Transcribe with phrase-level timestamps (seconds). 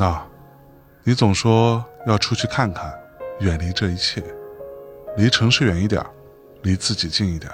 [0.00, 0.26] 那，
[1.04, 2.90] 你总说要出去看看，
[3.40, 4.24] 远离这一切，
[5.14, 6.02] 离城市远一点，
[6.62, 7.52] 离自己近一点。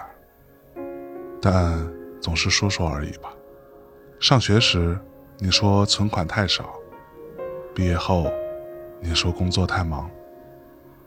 [1.42, 1.76] 但
[2.20, 3.32] 总是说说而已吧。
[4.20, 4.96] 上学时，
[5.38, 6.62] 你说存款太少；
[7.74, 8.30] 毕业后，
[9.00, 10.08] 你说工作太忙。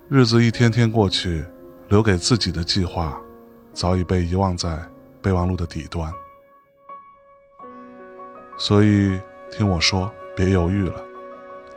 [0.09, 1.45] 日子一天天过去，
[1.87, 3.17] 留给自己的计划，
[3.71, 4.77] 早已被遗忘在
[5.21, 6.11] 备忘录的底端。
[8.57, 9.17] 所以，
[9.49, 11.01] 听我说，别犹豫了，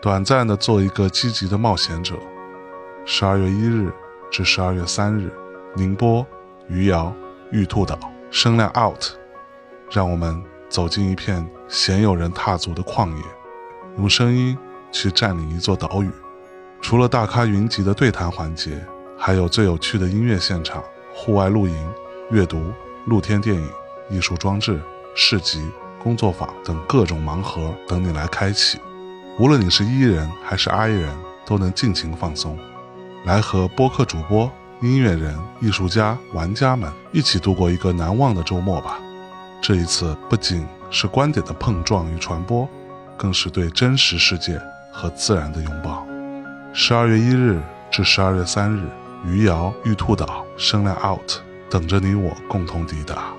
[0.02, 2.16] 短暂的做一个积极的冒险者。
[3.04, 3.88] 十二月一日
[4.32, 5.32] 至十二月三日，
[5.76, 6.26] 宁波、
[6.68, 7.14] 余姚、
[7.52, 7.96] 玉兔岛，
[8.28, 9.00] 声量 out，
[9.92, 13.22] 让我们走进一片鲜有人踏足的旷野，
[13.96, 14.58] 用声音
[14.90, 16.10] 去占领一座岛屿。
[16.80, 18.84] 除了大咖云集的对谈环节，
[19.16, 20.82] 还有最有趣的音乐现场、
[21.14, 21.92] 户外露营、
[22.32, 22.72] 阅读、
[23.06, 23.70] 露天电影、
[24.10, 24.80] 艺术装置、
[25.14, 25.64] 市集。
[26.02, 28.76] 工作坊等各种盲盒等你来开启，
[29.38, 31.08] 无论你是 E 人还是 I 人，
[31.46, 32.58] 都能尽情放松，
[33.24, 34.50] 来和播客主播、
[34.82, 39.00] 音乐人、艺术家、玩家们一起度过一个难忘的周末吧。
[39.62, 42.68] 这一次不仅是观点的碰撞与传播，
[43.16, 44.60] 更是对真实世界
[44.92, 46.06] 和自然的拥抱。
[46.74, 47.58] 十二月一日
[47.90, 48.82] 至十二月三日，
[49.24, 51.38] 余姚玉兔岛声量 Out
[51.70, 53.32] 等着你我共同抵达。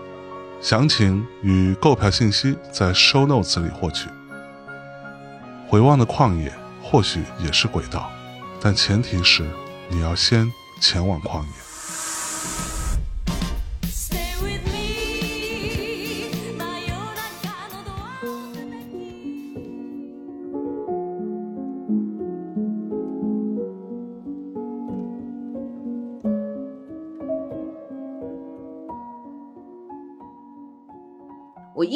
[0.59, 4.09] 详情与购票信息在 Show Notes 里获取。
[5.73, 8.07] 回望的旷野或许也是轨道，
[8.61, 9.43] 但前提是
[9.89, 11.62] 你要先前往旷野。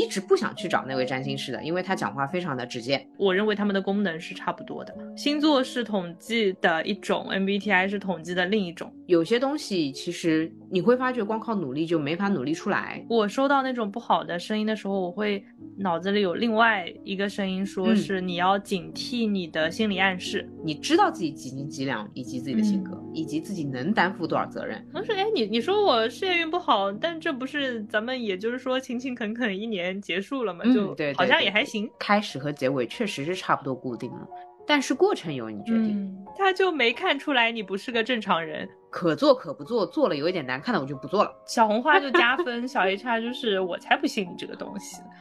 [0.07, 3.05] 一直不想去找那位占星师的，因为他讲话非常的直接。
[3.17, 8.89] 我认为他们的功能是差不多的，星座是统计的一种，MBTI 是统计的另一种。
[9.05, 13.03] 有些东西其实你会发觉，光靠努力就没法努力出来。
[13.09, 15.43] 我收到那种不好的声音的时候，我会
[15.77, 20.49] 脑子里有另外一个声音，说是你要警惕你的心理暗示。
[20.63, 24.81] 你知道自己几斤几两，以及自己的性格，以及自己能担负多少责任。
[24.93, 30.63] 同时，哎，你你说我事业运不好，但这不是咱们也就是说勤勤恳恳一年结束了嘛？
[30.65, 31.89] 就对，好像也还行。
[31.99, 34.27] 开始和结尾确实是差不多固定了，
[34.65, 36.17] 但是过程由你决定。
[36.37, 38.69] 他就没看出来你不是个正常人。
[38.89, 41.31] 可做可不做，做了有一点难看的我就不做了。
[41.45, 45.01] 小红花就加 分，小 HR 就是我才不信你这个东西。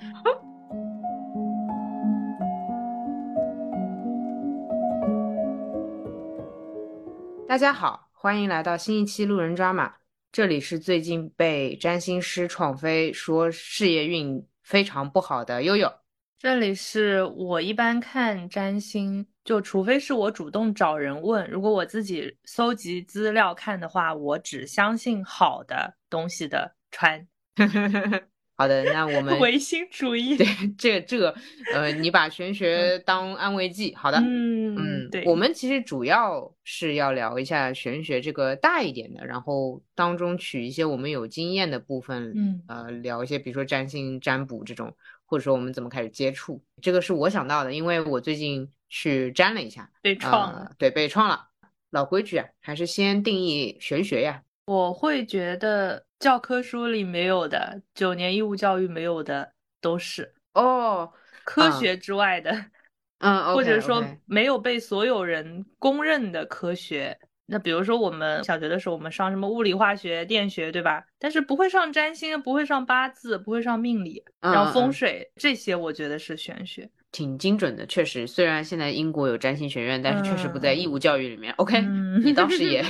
[7.49, 9.95] 大家好，欢迎来到新一期路人抓马，
[10.33, 15.89] 这里是最近被占星师闯飞说事业运非常不好的悠悠，
[16.37, 19.25] 这里是我一般看占星。
[19.45, 27.25] 就除非是我主动找人问，如果我自己搜集资料看的话，我只相信好的东西的穿。
[28.57, 30.37] 好的，那我们唯心主义。
[30.37, 30.47] 对，
[30.79, 31.35] 这这，
[31.75, 33.95] 呃，你把玄学当安慰剂。
[33.95, 35.25] 好的，嗯嗯，对。
[35.25, 44.95] 我们其实主要是要聊一下玄学这个大一点的，然后当中取一些我们有经验的部分，嗯，呃，聊一些比如说占星、占卜这种，
[45.25, 48.69] 或者说我们怎么开始接触，这个是我想到的，因为我最近。
[48.89, 51.49] 去占了一下，被创了，对，被创了。
[51.91, 54.41] 老规矩啊，还是先定义玄学呀。
[54.67, 61.13] 我会觉得教科书里没有的，九年义务教育没有的，都是哦，
[61.45, 62.51] 科学之外的，
[63.19, 67.17] 嗯，或者说没有被所有人公认的科学。
[67.49, 71.07] 那比如说我们小学的时候，我们上什么物理、化学、电学，对吧？
[71.17, 76.91] 但是不会上占星，不会上八字，不会上命理，然后风水这些，我觉得是玄学。
[77.17, 78.27] 挺精准的，确实。
[78.27, 81.51] 虽然现在英国有占星学院，但是确实不在义务教育里面。
[81.55, 81.81] OK，
[82.23, 82.85] 你 倒是也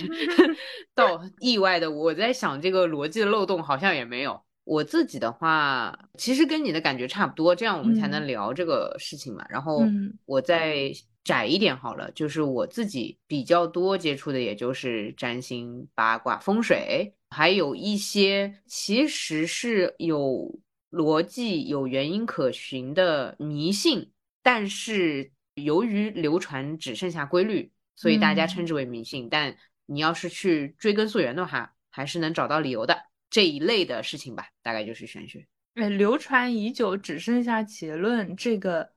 [0.97, 1.89] 到意外的。
[1.89, 4.43] 我在想这个逻辑的漏洞好像也没有。
[4.65, 9.47] 我自己的话，其实跟你的感觉差不多，这样我们才能聊这个事情嘛。
[9.49, 9.81] 然后
[10.25, 10.91] 我再
[11.23, 20.59] 窄一点好了，就是我自己比较多接触的，也就是占星、八卦、风水，还有一些其实是有
[20.91, 24.11] 逻辑、有原因可循的迷信。
[24.47, 29.29] 但是由于流传只剩下规律，所以大家称之为迷信。
[29.29, 29.57] 但
[29.87, 32.97] 你要是去追根溯源的话，还是能找到理由的
[33.29, 35.45] 这一类的事情吧，大概就是玄学。
[35.75, 38.91] 哎，流传已久只剩下结论，这个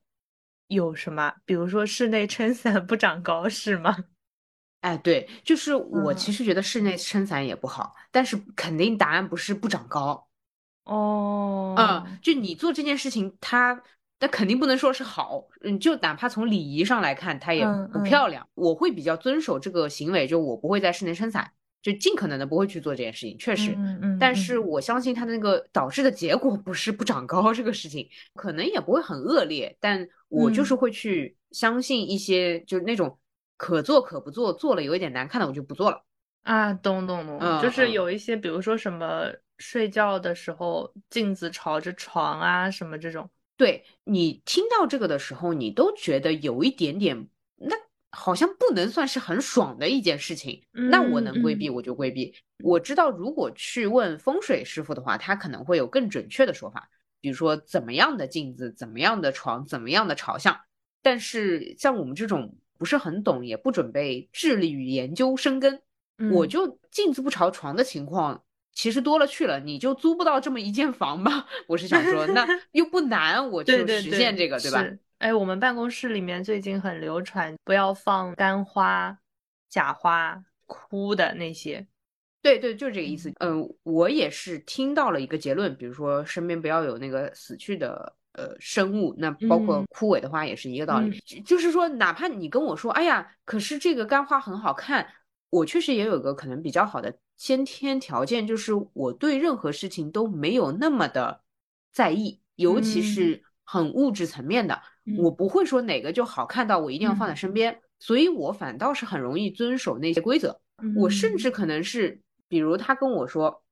[0.68, 1.34] 有什么？
[1.46, 3.98] 比如说室内撑伞不长高是吗？
[4.81, 10.30] 哎，对，就是我其实觉得室内撑伞也不好，但是肯定答案不是不长高。
[10.84, 13.81] 哦，嗯，就你做这件事情，它。
[14.21, 18.45] 那肯定不能说是好，嗯，就哪怕从礼仪上来看，它也不漂亮。
[18.54, 21.50] 我会比较遵守这个行为，就我不会在室内撑伞，
[21.81, 23.38] 就尽可能的不会去做这件事情。
[23.38, 29.77] 确实，嗯嗯，但是我相信它的那个导致的结果不是不长高这个事情，可能也不会很恶劣。
[29.80, 33.18] 但我就是会去相信一些，就是那种
[33.56, 36.04] 可做可不做，做了有一点难看的，我就不做了。
[36.44, 43.30] 啊，懂懂懂，就是有一些，比如说什么睡觉的时候镜子朝着床啊，什么这种。
[43.59, 47.27] 对你听到这个的时候，你都觉得有一点点，
[47.57, 47.75] 那
[48.09, 50.63] 好像不能算是很爽的一件事情。
[50.71, 52.33] 那我能规避我就规避。
[52.63, 56.89] 我知道如果去问风水师傅的话，他可能会有更准确的说法，
[57.19, 60.57] 比如说怎么样的镜子、怎么样的床、怎么样的朝向。
[61.01, 65.81] 但是像我们这种不是很懂，也不准备致力于研究深根，
[66.31, 68.41] 我就镜子不朝床的情况。
[68.79, 71.45] 其实多了去了，你就租不到这么一间房吧？
[71.67, 74.85] 我是想说，那 又不难，我就实现这个，对吧？
[75.17, 79.19] 哎，我们办公室里面最近很流传，不要放干花、
[79.67, 81.85] 假花、枯的那些。
[82.41, 83.29] 对对，就是这个意思。
[83.41, 91.19] 嗯，我也是听到了一个结论，比如说身边不要有那个死去的呃生物，那包括枯萎的花也是一个道理。
[91.45, 95.05] 就是说，哪怕你跟我说，哎呀，可是这个干花很好看，
[95.50, 97.18] 我确实也有个可能比较好的。
[97.38, 101.42] 先天条件就是我对任何事情都没有那么的
[101.94, 104.81] 在意，尤其是很物质层面的，
[105.18, 110.60] 我不会说哪个就好看到我一定要放在身边，所以我反倒是很容易遵守那些规则。
[110.98, 113.63] 我甚至可能是，比如他跟我说，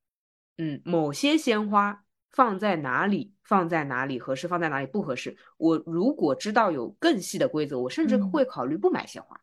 [0.57, 5.37] 嗯，某些鲜花放在哪里，放在哪里合适，放在哪里不合适。
[5.57, 9.39] 我如果知道有更细的规则，我甚至会考虑不买鲜花。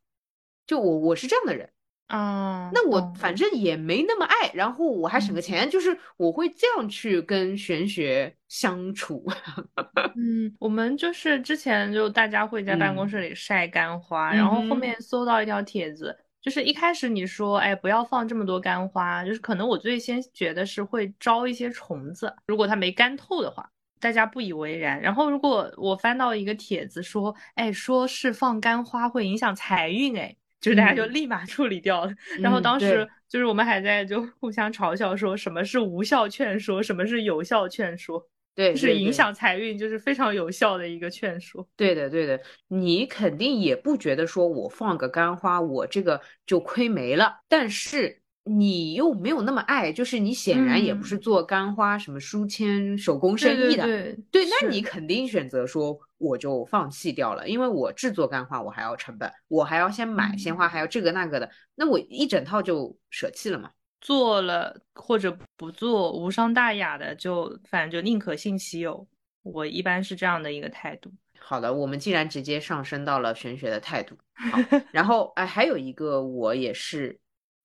[0.66, 1.68] 就我我是这样的人。
[2.08, 9.24] 啊，那我反正也没那么爱，然后我还省个钱，就是我会这样去跟玄学相处。
[10.14, 23.66] 嗯，我们就是之前就大家会在办公室里晒干花，然后后面搜到一条帖子，就是一开始你说，哎，不要放这么多干花，就是可能我最先觉得是会招一些虫子，如果它没干透的话，
[23.98, 25.00] 大家不以为然。
[25.00, 30.36] 然后如果我翻到一个帖子说，哎，说是放干花会影响财运，哎。
[30.64, 41.68] 就是大家就立马处理掉了，然后当时就是我们还在就互相嘲笑说什么是无效劝说，什么是有效劝说，对，是影响财运，就是非常有效的一个劝说。
[41.76, 48.22] 对的，对的，你肯定也不觉得说我放个干花，我这个就亏没了，但是。
[48.46, 53.86] 你又没有那么爱，就是你显然也不是做干花什么书签手工生意的，
[54.30, 54.82] 对，那你。
[54.82, 63.70] 肯定选择说我就放弃掉了，因为我制作干花我还要成本，我还要先买鲜花，还要这个那个的，那我一整套就舍弃了嘛。
[64.00, 69.06] 做了或者不做无伤大雅的，就反正就宁可信其有，
[69.42, 71.10] 我一般是这样的一个态度。
[71.38, 74.16] 好的，我们竟然直接上升到了玄学的态度。
[74.34, 74.58] 好，
[74.92, 77.18] 然后哎，还有一个我也是。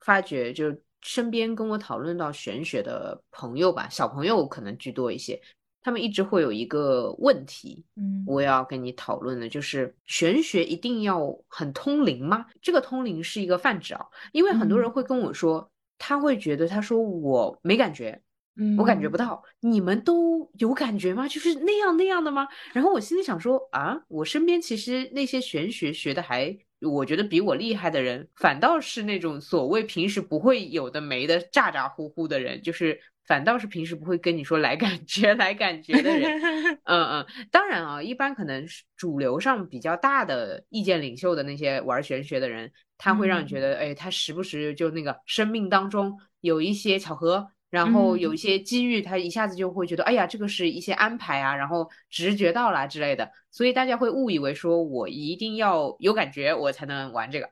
[0.05, 5.39] 发觉就身边跟我讨论到玄学的朋友吧，小朋友可能居多一些，
[5.81, 12.45] 他们一直会有一个问题，嗯，我要跟你讨论的，就是玄学一定要很通灵吗？
[12.61, 18.21] 这个通灵是一个泛指啊，因为很多人会跟我说，他会觉得他说我没感觉，
[18.57, 21.27] 嗯，我感觉不到，你们都有感觉吗？
[21.27, 22.47] 就是那样那样的吗？
[22.73, 26.57] 然后我心里想说啊，我身边其实那些玄学学的还。
[26.81, 32.97] 我觉得比我厉害的人，反倒是那种所谓平时不会有的没的咋咋呼呼的人，就是
[33.29, 36.41] 反倒是平时不会跟你说来感觉 来感觉的人。
[36.83, 47.47] 嗯嗯，当然啊，一般可能是主流上比较大的意见领袖的那些玩玄学的人，他会让你觉得，哎，他时不时就那个生命当中有一些巧合。
[47.69, 57.47] 然后有一些机遇，他一下子就会觉得，哎呀，这个是一些安排啊，然后直觉到了之类的，所以大家会误以为说我一定要有感觉，我才能玩这个。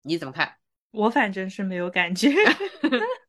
[0.00, 0.50] 你怎么看？
[0.92, 2.30] 我反正是没有感觉。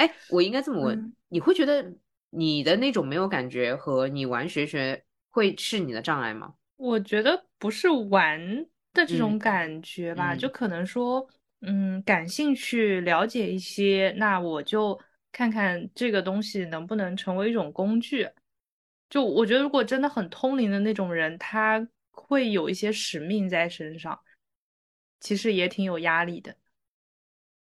[0.00, 1.94] 哎，我应该这么问，你会觉得
[2.30, 6.54] 你的那种没有感觉和你玩学学会是你的障碍吗？
[6.76, 11.28] 我觉得不是玩的这种感觉吧，就可能说，
[11.60, 14.98] 嗯，感兴趣了解一些，那我就。
[15.32, 18.28] 看看这个东西能不能成为一种工具，
[19.08, 24.18] 就我觉得，如果真的很通灵的那种人，他会有一些使命在身上，
[25.20, 26.56] 其实也挺有压力的。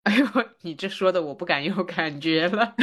[0.08, 0.26] 哎呦，
[0.62, 2.74] 你这说的我不敢有感觉了，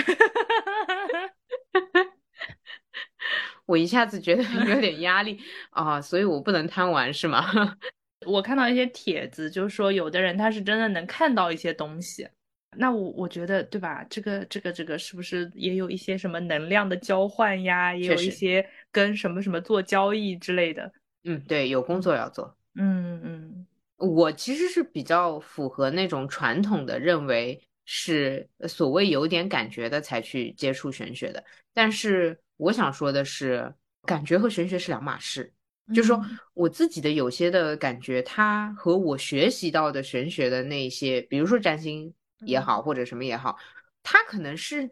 [3.65, 5.41] 我一下子觉得有点压力
[5.71, 7.43] 啊，所以我不能贪玩是吗？
[8.27, 12.29] 我看到一些帖子，就是说有的人他是真的能看到一些东西。
[12.77, 14.05] 那我我觉得对吧？
[14.11, 17.95] 这个这个这个是不是也有一些什么能量的交换呀？
[17.95, 20.93] 也有一些跟什么什么做交易之类的。
[21.23, 22.55] 嗯，对，有工作要做。
[22.75, 23.67] 嗯嗯，
[24.05, 31.43] 我其实是比较符合那种传统的认为是所谓有点感觉的才去接触玄学的。
[31.73, 35.53] 但是我想说的是，感觉和玄学是两码事。
[35.93, 42.11] 就是说我自己的有些的感觉，它和我学习到的玄学的那些，比如说占星
[42.47, 43.59] 也好，或者什么也好，
[44.03, 44.89] 它可能是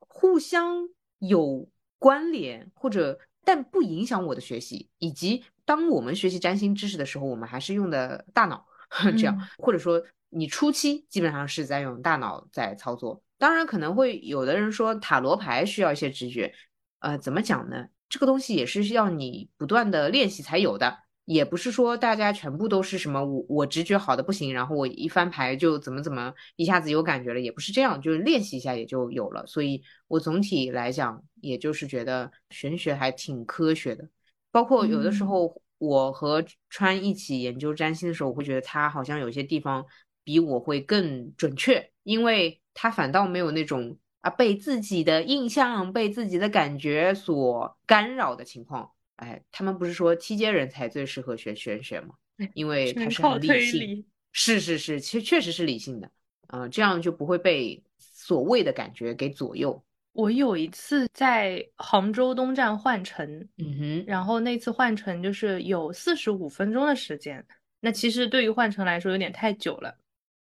[0.00, 0.88] 互相
[1.20, 4.88] 有关联，或者但不影响我的学习。
[4.98, 8.66] 以及当我们学习占星知识的时候，我们还是用的大脑
[9.16, 13.22] 这样，或者说你初期基本上是在用大脑在操作。
[13.38, 16.54] 当然可能会有的人说塔罗牌需要一些直觉，
[17.00, 17.86] 呃，怎么讲呢？
[18.08, 29.46] 这个东西也是需要你不断的练习才有的，也不是说大家全部都是什么我我直觉好的不行，然后我一翻牌就怎么怎么一下子有感觉了，也不是这样，就是练习一下也就有了。
[29.46, 34.08] 所以我总体来讲，也就是觉得玄学还挺科学的。
[34.50, 39.84] 包括有的时候我和川一起研究占星的时候，我会觉得他好像有些地方
[40.24, 43.96] 比我会更准确，因为他反倒没有那种。
[44.22, 52.14] 啊，被自己的印象、被自己的感觉所干扰的情况，哎，他们不是说七阶人才最适合学玄学吗？
[52.54, 56.10] 因为他是很理性，是是是，其实确实是理性的，
[56.48, 59.82] 嗯，这样就不会被所谓的感觉给左右。
[60.12, 63.26] 我有一次在杭州东站换乘，
[63.58, 67.44] 嗯哼，然后那次换乘就是有四十五分钟的时间，
[67.80, 69.96] 那其实对于换乘来说有点太久了，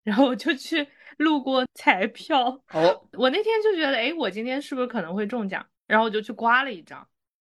[0.04, 0.88] 然后我就去。
[1.20, 5.64] 路过彩票哦，我那天就觉得，哎，我今天是不是可能会中奖？
[5.86, 7.08] 然后我就去刮了一张，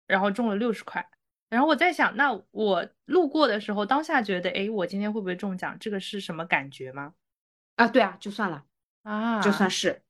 [0.08, 1.08] 然后中了六十块。
[1.50, 5.78] 然后我在想，那我路过的时候，当下觉得，哎，我今天会不会中奖？
[5.80, 7.14] 这个是什么感觉吗？
[7.76, 8.66] 啊，对啊，就算了
[9.04, 10.02] 啊，就算是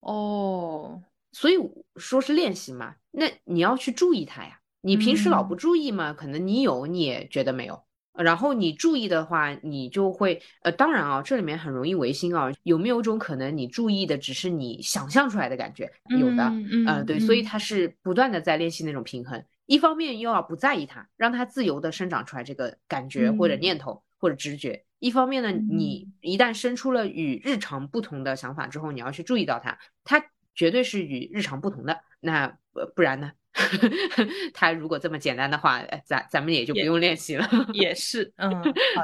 [0.00, 1.02] 哦。
[1.34, 1.56] 所以
[1.96, 4.60] 说是练习嘛，那你要去注意它呀。
[4.82, 7.84] 你平时老不注意嘛，可能你有你也觉得没有。
[8.14, 12.50] 然后你注意的话，你就会呃，当然啊，这里面很容易违心啊。
[12.62, 15.90] 有没有一种可能，你注意的只是你想象出来的感觉？
[16.10, 16.44] 有的，
[16.86, 19.42] 嗯，对，所以他是不断的在练习那种平衡。
[19.66, 30.22] 一方面又要不在意它，让它自由的生长出来这个感觉或者念头或者直觉；一方面呢，你一旦生出了与日常不同的想法之后，你要去注意到它，它
[30.54, 32.00] 绝对是与日常不同的。
[32.20, 32.58] 那
[32.94, 33.32] 不然呢？
[34.54, 37.48] 他如果这么简单的话，咱咱们也就不用练习了。
[37.72, 38.50] 也 是，嗯，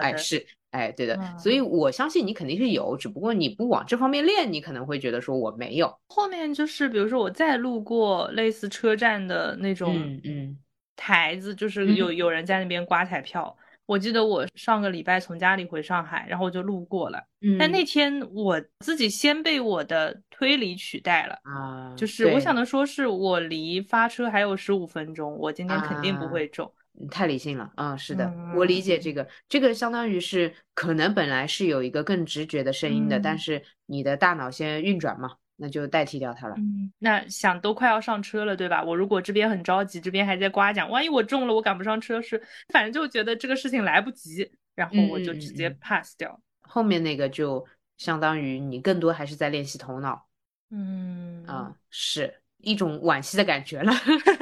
[0.01, 5.95] 哎是，哎对的，所以我相信你肯定是有，只不过你不往这方面练，你可能会觉得说我没有。
[6.09, 10.57] 后面就是比如说我再路过类似车站的那种嗯
[10.97, 13.57] 台子，就是有有人在那边刮彩票。
[13.89, 17.19] 我记得我上个礼拜从家里回上海，然后我就路过了。
[17.41, 26.71] 嗯，但那天我自己先被我的推理取代了啊，就是我想的说是我离发车还有十五分钟，我今天肯定不会中。
[27.11, 35.37] 太理性了啊，是的，我理解这个，这个相当于是可能本来是有一个更直觉的声音的，但是你的大脑先运转嘛。
[35.61, 36.55] 那就代替掉它了。
[36.57, 38.81] 嗯，那想都快要上车了，对吧？
[38.81, 42.41] 我如果这边很着急，这边还在刮奖，万一我中了，我赶不上车，是
[42.73, 46.41] 反正就觉得这个事情来不及，然后我就直接 pass 掉。
[46.61, 50.29] 后面那个就相当于你更多还是在练习头脑。
[50.71, 53.93] 嗯啊，是一种惋惜的感觉了。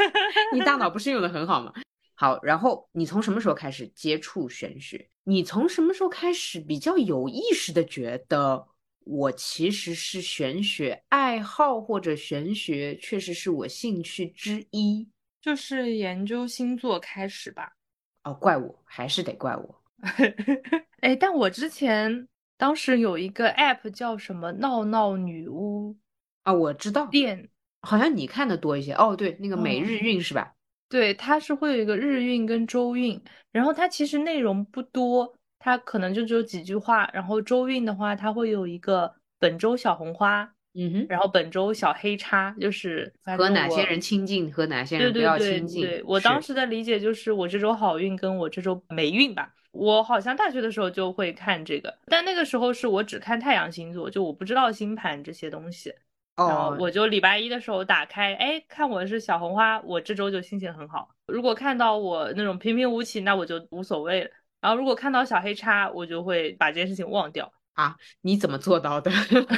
[0.52, 1.73] 你大脑不是用的很好吗？
[2.14, 5.08] 好，然后你从什么时候开始接触玄学？
[5.25, 8.66] 你从什么时候开始比较有意识的觉得？
[9.06, 15.08] 我其实是玄学爱好，或者玄学确实是我兴趣之一，
[15.40, 17.76] 就是研究星座开始吧。
[18.25, 19.82] 哦，怪我，还是得怪我。
[21.02, 25.96] 哎，但我之前当时有一个 app 叫什么“闹闹女巫”
[26.42, 27.48] 啊，我知道，店
[27.82, 28.92] 好像你看的多一些。
[28.94, 30.52] 哦，对，那个每日运是吧？
[30.88, 33.22] 对，它是会有一个日运跟周运，
[33.52, 35.32] 然后它其实内容不多。
[35.66, 45.82] 它可能就只有几句话，然后周运的话，它会有一个本周小红花，嗯哼，然后本周小黑叉，就是和哪些人亲近，和哪些人不要亲近。
[45.82, 49.52] 对我当时的理解就是我这周好运跟我这周霉运吧。
[49.73, 55.92] 我好像大学的时候就会看这个，但那个时候是我只看太阳星座，就我不知道星盘这些东西。
[56.37, 61.08] 哦，我就礼拜一的时候打开，哎，看我是小红花，我这周就心情很好。
[61.26, 64.30] 如果看到我那种平平无奇，那我就无所谓了。
[64.66, 67.94] 然后如果看到小黑叉，我就会把这件事情忘掉啊！
[68.23, 69.12] 你怎么做到的？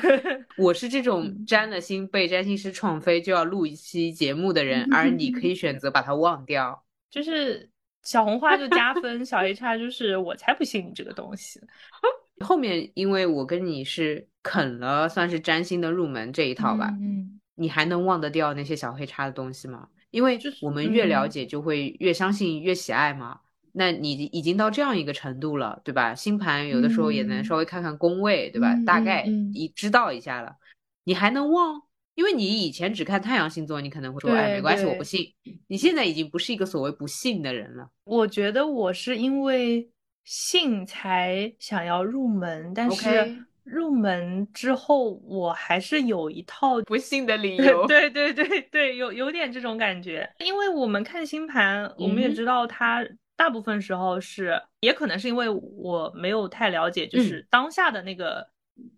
[0.59, 6.85] 我是这种占了星被占星师创飞就要录一期节目的人， 而你可以选择把它忘掉。
[7.11, 7.71] 就是
[8.03, 11.59] 小红花就加分，小黑叉就是我才不信你这个东西。
[12.45, 19.89] 后面因为我跟你是啃了算是占星的入门这一套吧，嗯，你还能忘得掉那些小黑叉的东西吗？
[20.11, 23.41] 因为我们越了解就会越相信越喜爱嘛。
[23.79, 26.13] 那你已经到这样一个程度了，对吧？
[26.13, 28.75] 星盘有的时候也能稍微看看宫位，对吧？
[28.85, 30.57] 大概一知道一下了，
[31.05, 31.81] 你还能忘？
[32.17, 35.33] 因为你以前只看太阳星座，你可能会说，哎，没关系，我不信。
[35.69, 37.89] 你现在已经不是一个所谓不信的人了。
[38.03, 39.89] 我觉得我是因为
[40.25, 47.87] 信才想要入门，但是入门之后，我还是有一套不信的理 由。
[47.87, 50.29] 对对对对，有有点这种感觉。
[50.41, 53.07] 因为我们看星盘，我们也知道它。
[53.39, 58.45] 大部分时候是，也可能是因为我没有太了解，就是当下的那个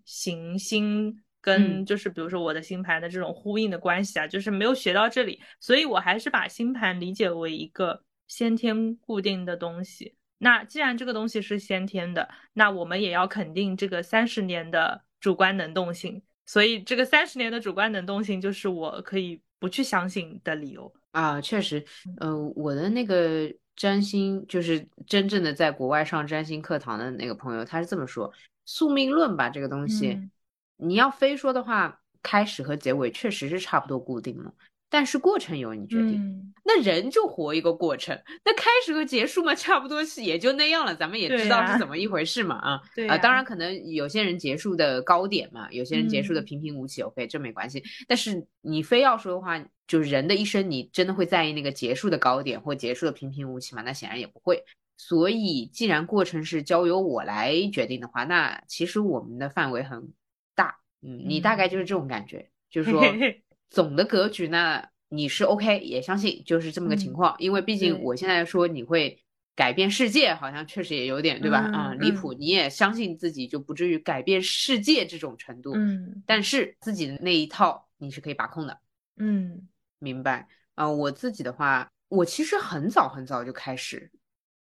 [0.06, 10.16] 行星跟就是比如说我的星盘的这种呼应的关系啊，就是没有学到这里，所以我还是把星盘理解为一个先天固定的东西。
[10.38, 16.22] 那既然这个东西是先天的，那我们也要肯定这个三十年的主观能动性。
[16.46, 21.38] 所以这个三十年的主观能动性，就是我可以不去相信的理由啊。
[21.42, 21.84] 确实，
[22.20, 23.52] 呃，我的那个。
[23.80, 28.30] 占星就是真正的在国外上占星课堂的那个朋友，他是这么说：
[28.66, 30.20] 宿命论吧，这个东西，
[30.76, 34.52] 你要非说的话，开始和结尾确实是差不多固定了。
[34.90, 40.94] 但是过程由你决定，那人就活一个过程，那开始和结束嘛，差不多是也就那样了。
[40.94, 47.82] 咱们也知道是怎么一回事嘛，啊，啊，当然可能有些人结束的高点嘛，有些人结束的平平无奇，OK，这没关系。
[48.06, 49.58] 但是你非要说的话，
[49.90, 53.82] 就是人的一生，你真的会在意那个结束的高点或结束的平平无奇吗？
[53.82, 54.62] 那显然也不会。
[54.96, 60.12] 所以既然过程是交由我来决定的话，那其实我们的范围很
[60.54, 63.02] 大，嗯，你大概就是这种感觉，就是说。
[63.68, 69.22] 总的格局呢，你是 OK，也相信就是这么个情况，因为毕竟我现在说你会
[69.54, 71.58] 改变世界，好像确实也有点对吧？
[71.72, 78.76] 啊，离谱，你也相信自己就不至于改变世界这种程度，嗯，但是自己的那一套你是可以把控的，
[79.18, 79.68] 嗯，
[80.00, 80.48] 明白。
[80.74, 80.90] 啊？
[80.90, 84.10] 我自己的话，我其实很早很早就开始，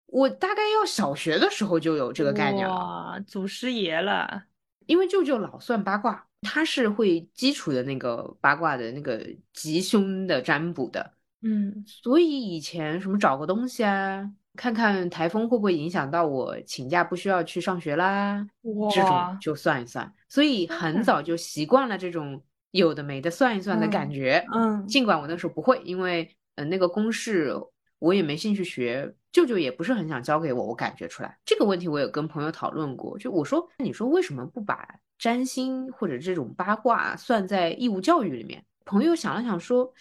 [0.05, 4.43] 我大概要小学的时候就有这个概念了，祖师爷了，
[4.86, 6.27] 因为舅舅老算八卦。
[6.45, 18.45] 他是会基础的那个八卦的那个吉凶的占卜的，嗯，所以以前什么找个东西啊，看看台风会不会影响到我请假不需要去上学啦，
[18.93, 27.53] 这种就算一算，所以很早就习惯了这种有的没的算一算的感觉，嗯，尽管我那时候不会，因为嗯那个公式
[27.99, 29.13] 我也没兴趣学。
[29.31, 33.17] 舅舅也不是很想教给我，我感觉出来这个问题，我有跟朋友讨论过。
[33.17, 38.63] 就我说，你说为什么不把占星或者这种八卦算在义务教育里面？
[38.86, 39.91] 朋友想了想说，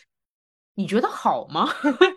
[0.75, 1.67] 你觉得好吗？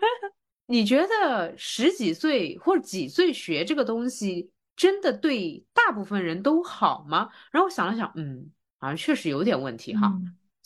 [0.68, 7.30] 你觉得十几岁或者几岁学这个东西，真的对大部分人都好吗？
[7.50, 10.12] 然后我想了想，嗯，好像确实有点问题哈。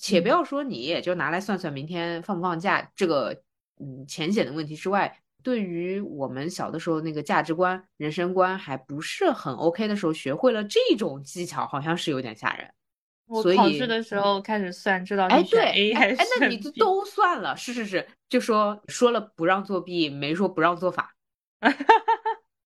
[0.01, 3.43] 且不要说你也就拿来算算明天放不放假这个
[3.81, 5.15] 嗯浅显的问题之外。
[5.43, 12.71] 对于我们小的时候那个价值观、人生观还不是很 OK 的时候，学会了这种技巧，好像是有点吓人。
[13.27, 21.15] 我考试的时候开始算，知道哎对哎，那你就都算了，是是是，就说说了不让作弊，没说不让做法。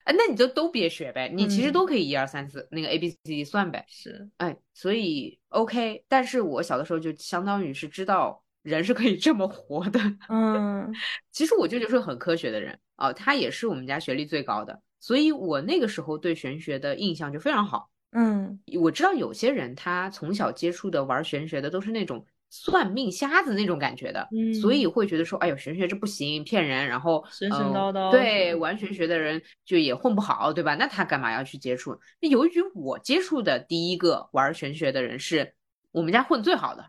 [0.04, 3.84] 哎，那你就都别学呗，你其实都可以一二三四那个 A B C D 算呗。
[3.88, 8.40] 是，哎，所以 OK，但是我小的时候就相当于是知道。
[8.64, 10.90] 人是可以这么活的，嗯，
[11.30, 22.24] 其实我舅舅是很科学的人啊，他也是我们家学历最高的，所以我那个时候对玄学的印象就非常好，嗯，我知道有些人他从小接触的玩玄学的都是那种
[22.56, 30.76] 算命瞎子那种感觉的，嗯，所以会觉得说，哎呦，玄学这不行，骗人，然后神神叨叨，对，玩玄学的人就也混不好，对吧？
[30.76, 31.98] 那他干嘛要去接触？
[32.20, 35.52] 那由于我接触的第一个玩玄学的人是
[35.90, 36.86] 我们家混最好的。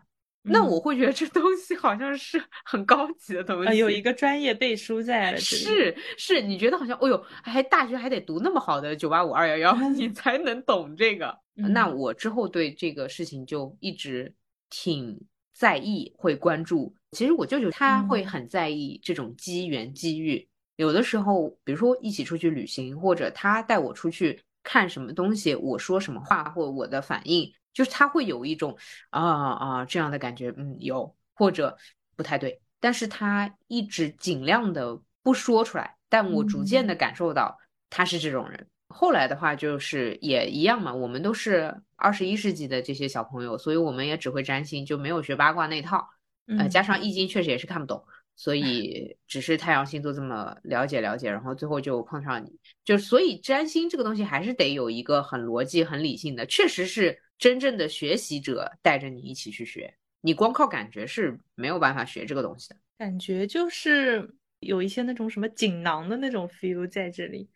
[0.48, 5.36] 那我会觉得这东西好像是很高级的东西，有一个专业背书在。
[5.36, 11.36] 是是，你觉得好像，哦呦，还大学还得读那么好的九八五二幺幺，你才能懂这个。
[11.54, 14.32] 那我之后对这个事情就一直
[14.70, 15.20] 挺
[15.56, 16.94] 在意，会关注。
[17.12, 27.50] 其实我舅舅他会很在意这种机缘机遇，有的时候，比如说一起出去旅行，或者他带我出去看什么东西，我说什么话或我的反应。
[27.72, 28.76] 就是他会有一种
[29.10, 31.76] 啊啊这样的感觉，嗯，有或者
[32.16, 38.66] 不太对，但是他一直尽量的不说出来，但我逐渐的感受到他是这种人。
[38.88, 46.08] 后来的话就是也一样嘛，我们都是二十一世纪的这些小朋友，所以我们也只会占星，就没有学八卦那套，
[46.46, 48.02] 呃，加上易经确实也是看不懂，
[48.36, 52.50] 所 以只是太阳星座这么了解了解，然后最后就碰上你，
[52.84, 62.76] 就所以占星这个东西还是得有一个很逻辑、很理性的，确实是真正的学习者带着你一起去学，你光靠感觉是没有办法学这个东西的。
[62.98, 67.46] 感觉就是有一些那种什么锦囊的那种 feel 在这里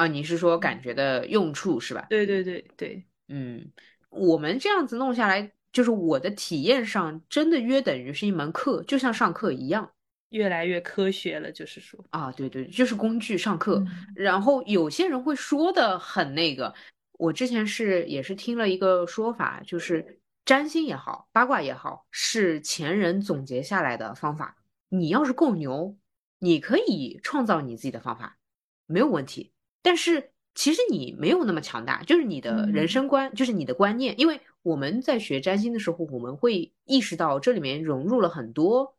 [0.00, 2.06] 啊，你是说感觉的用处是吧？
[2.08, 3.70] 对对对对，嗯，
[4.08, 9.92] 我们这样子弄下来，就是我的体验上真的约等于是一门课，就像上课一样。
[10.30, 13.84] 越来越科学了，就是说啊，对对，就是工具上课。
[14.14, 16.72] 然后有些人会说的很那个，
[17.18, 24.56] 我之前是也是听了一个说法，就是占星也好，八卦也好，是前人总结下来的方法。
[24.88, 25.98] 你要是够牛，
[26.38, 28.38] 你可以创造你自己的方法，
[28.86, 29.52] 没有问题。
[29.82, 34.14] 但是其实你没有那么强大，就是你的人生观，就是你的观念。
[34.18, 38.96] 因为我们在学占星的时候，我们会意识到这里面融入了很多。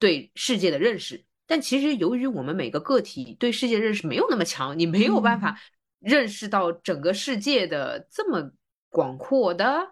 [0.00, 5.58] 对世界的认识，但其实由于我们每个个体对世界认识没有那么强，你没有办法
[6.00, 8.50] 认识到整个世界的这么
[8.90, 9.86] 广阔的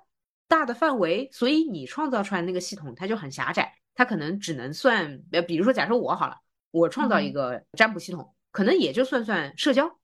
[0.48, 6.36] 大的范围，所以你创造出来那个系统它就很狭窄，它可能只能算，呃，比如说假设我好了，
[6.72, 9.98] 我创造一个占卜系统，可能也就算算社交，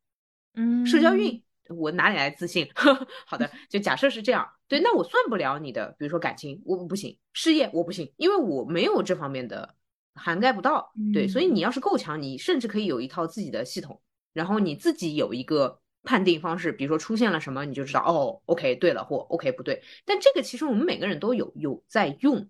[0.58, 2.68] 嗯，社交运，我哪里来自信？
[3.26, 9.74] 好的，就假设是这样，对，那我算不了你的，比如说感情，我不行，事业我不行，因为我没有这方面的。
[10.20, 14.00] 涵盖不到，对，所以你要是够强，你甚至可以有一套自己的系统，
[14.32, 19.80] 然后你自己有一个判定方式，比如说出现了什么，你就知道哦，OK 对了或 OK 不对。
[20.04, 22.48] 但这个其实我们每个人都有有在用，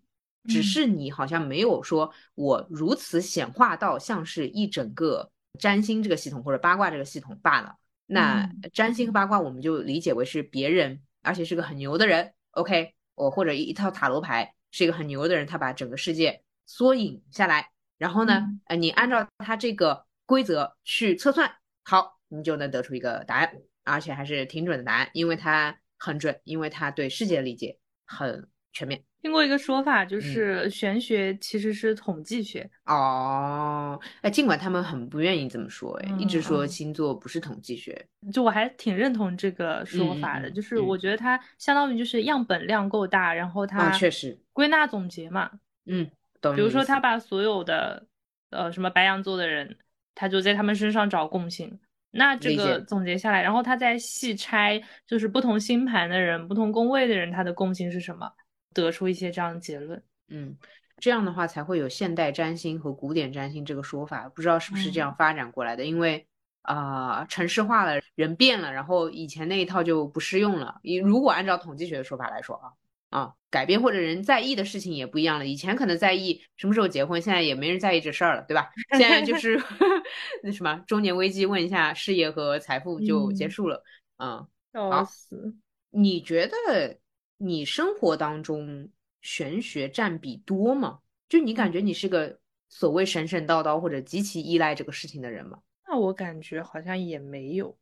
[0.48, 7.74] 只是你好像没有说我如此显化到像是一整个占星这个系统或者八卦这个系统罢了。
[8.08, 16.42] 那占星和八卦我们就理解为是别人，而且是个很牛的人，OK，我或者一套塔罗牌是一个很牛的人，他把整个世界。
[16.70, 21.50] 缩影下来，然后呢，呃，你按照他这个规则去测算，
[21.82, 29.02] 好，你就能得出一个答案，而且还是挺准的答案，因为他很准，因为他对世界的理解很全面。
[29.20, 32.68] 听过一个说法，就是玄学其实是统计学。
[32.86, 44.38] 哦，哎，尽管他们很不愿意这么说，哎，一直说星座不是统计学，就我还挺认同这个说法的，就是我觉得它相当于就是样本量够大，然后它确实。
[44.52, 45.50] 归纳总结嘛，
[45.86, 46.10] 嗯。
[46.54, 47.00] 比如说，他。
[47.00, 48.06] 把所有的
[48.50, 49.76] 呃什么白羊座的人，
[50.14, 51.76] 他就在他们身上找共性。
[52.12, 52.78] 那这个。
[52.82, 58.30] 总结下来，然后他再细拆，就是不同星盘的人、不同宫位的人，他的共性是什么，
[58.72, 60.02] 得出一些这样的结论。
[60.28, 60.56] 嗯，
[60.98, 64.28] 这样的话才会有现代占星和古典占星这个说法。
[64.28, 65.84] 不知道是不是这样发展过来的？
[65.84, 66.26] 因为
[66.62, 70.80] 啊，城市化了，人变了，然后以前那一套就不适用了。
[71.04, 72.72] 如果按照统计学的说法来说啊。
[73.10, 75.46] 啊，改变或者人在意的事情也不一样了。
[75.46, 78.68] 以前可能在意什么时候结婚，现在也没人在意这事儿了，对吧？
[78.98, 79.58] 现在就是
[80.44, 83.82] 那什么中年危机，问一下事业和财富就结束了。
[84.18, 85.54] 嗯，笑死。
[85.88, 86.98] 你觉得
[87.38, 88.88] 你生活当中
[89.22, 90.98] 玄学占比多吗？
[91.28, 95.60] 就你感觉你是个所谓神神叨叨或者极其依赖这个事情的人吗？
[95.86, 97.76] 那我感觉好像也没有。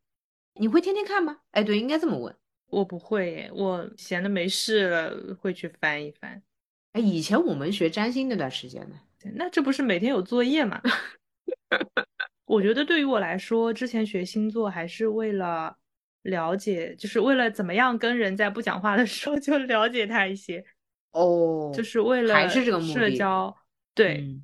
[0.54, 1.38] 你会天天看吗？
[1.50, 2.34] 哎，对，应该这么问。
[2.68, 6.42] 我不会，我闲的没事了会去翻一翻。
[6.92, 9.00] 哎，以前我们学占星那段时间呢，
[9.34, 10.80] 那这不是每天有作业吗？
[12.46, 15.76] 我觉得对于我来说，之前学星座还是为了
[16.26, 20.64] 了解，就是为了怎么样跟人在不讲话的时候就了解他一些。
[21.12, 22.92] 哦，就是为了还是这个目的。
[22.92, 23.56] 社交
[23.94, 24.38] 对，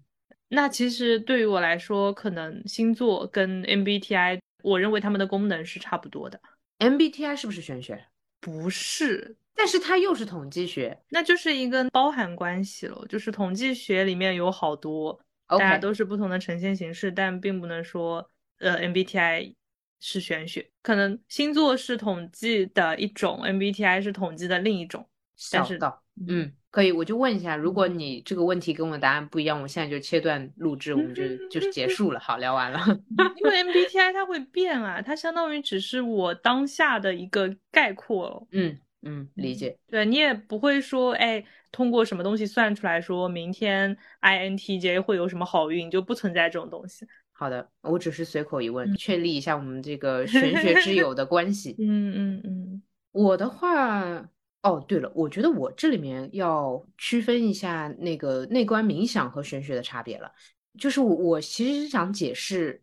[0.48, 6.40] 那其实对于我来说，可能星座跟 MBTI，我认为他们的功能是差不多的。
[6.78, 8.02] MBTI 是不是玄学？
[8.40, 13.04] 不是，但是它又是统计学，那就是一个包含关系了。
[13.08, 18.26] 就是统计学里面有好多，大家都是不同的呈现形式，但并不能说，
[18.58, 19.54] 呃，MBTI
[20.02, 20.68] 是玄学。
[20.82, 25.08] 可能星座是统计的一种，MBTI 是统计的另一种。
[25.36, 26.52] 想到，嗯。
[26.70, 32.18] 可以，我就问一下，如果你这个问题跟我的答案不一样，我现在就切断录制，我们就就结束了。
[32.18, 32.80] 好，聊完了。
[33.36, 38.48] 因为 MBTI 它会变啊，它相当于只是我当下的一个概括。
[38.52, 39.76] 嗯嗯，理解。
[39.90, 47.06] 对你也不会说，哎，通过什么东西算出来说明天 INTJ 会有什么好运，就不存在这种东西。
[47.42, 51.74] 好的，我只是随口一问，确立一下我们这个 玄学之友的关系。
[51.80, 54.28] 嗯嗯嗯，我的话。
[54.62, 60.30] 哦，对了，我觉得我这里面要区分一下那个内观冥想和玄学的差别了。
[60.78, 62.80] 就是我我其实是想解释，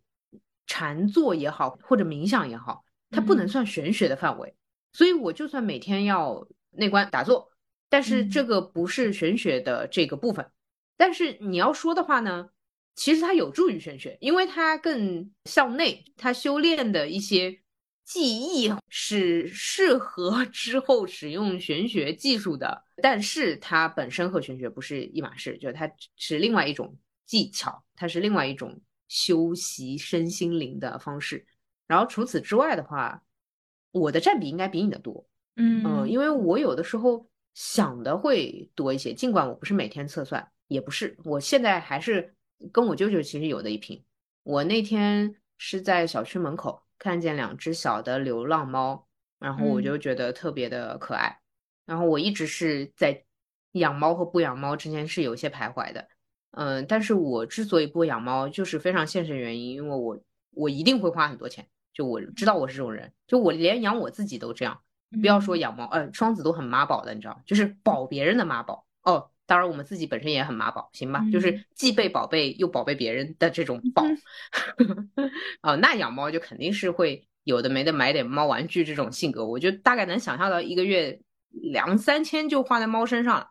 [0.68, 4.54] 禅坐也好，或者冥想也好，它不能算玄学的范围。
[4.92, 7.50] 所以我就算每天要内观打坐，
[7.88, 10.46] 但是这个不是玄学的这个部分。
[10.98, 12.50] 但是你要说的话呢，
[13.00, 17.58] 其实它有助于玄学，因为它更向内，它修炼的一些
[18.04, 26.94] 技艺是适合 之后使用玄学技术的，但是它本身和玄学不是一码事，就它是另外一种
[27.26, 31.46] 技巧，它是另外一种修习身心灵的方式。
[31.88, 33.24] 然后除此之外的话，
[33.92, 42.36] 我的占比应该比你的多，嗯因为我有的时候想的会多一些，尽管我不是每天测算，也不是，我现在还是
[42.72, 44.04] 跟我舅舅其实有的一拼。
[44.44, 49.08] 我那天是在小区门口看见两只小的流浪猫，
[49.40, 51.40] 然后我就觉得特别的可爱。
[51.86, 53.24] 然后我一直是在
[53.74, 56.08] 养猫和不养猫之间是有些徘徊的，
[56.52, 60.20] 嗯，但是我之所以不养猫，就是非常现实原因，因为我
[60.52, 61.68] 我一定会花很多钱。
[61.94, 64.80] 就我知道我是这种人，就我连养我自己都这样，
[65.22, 69.30] 不要说养猫，呃，双子都很妈宝的，你知道，就是保别人的妈宝哦。
[69.50, 71.26] 当然我们自己本身也很妈宝，行吧？
[71.34, 74.04] 就是既被宝贝又宝贝别人的这种宝。
[75.64, 83.48] 哦， 那养猫就肯定是会有的没的买点猫玩具这种性格，我就大概能想象到一个月两三千就花在猫身上了，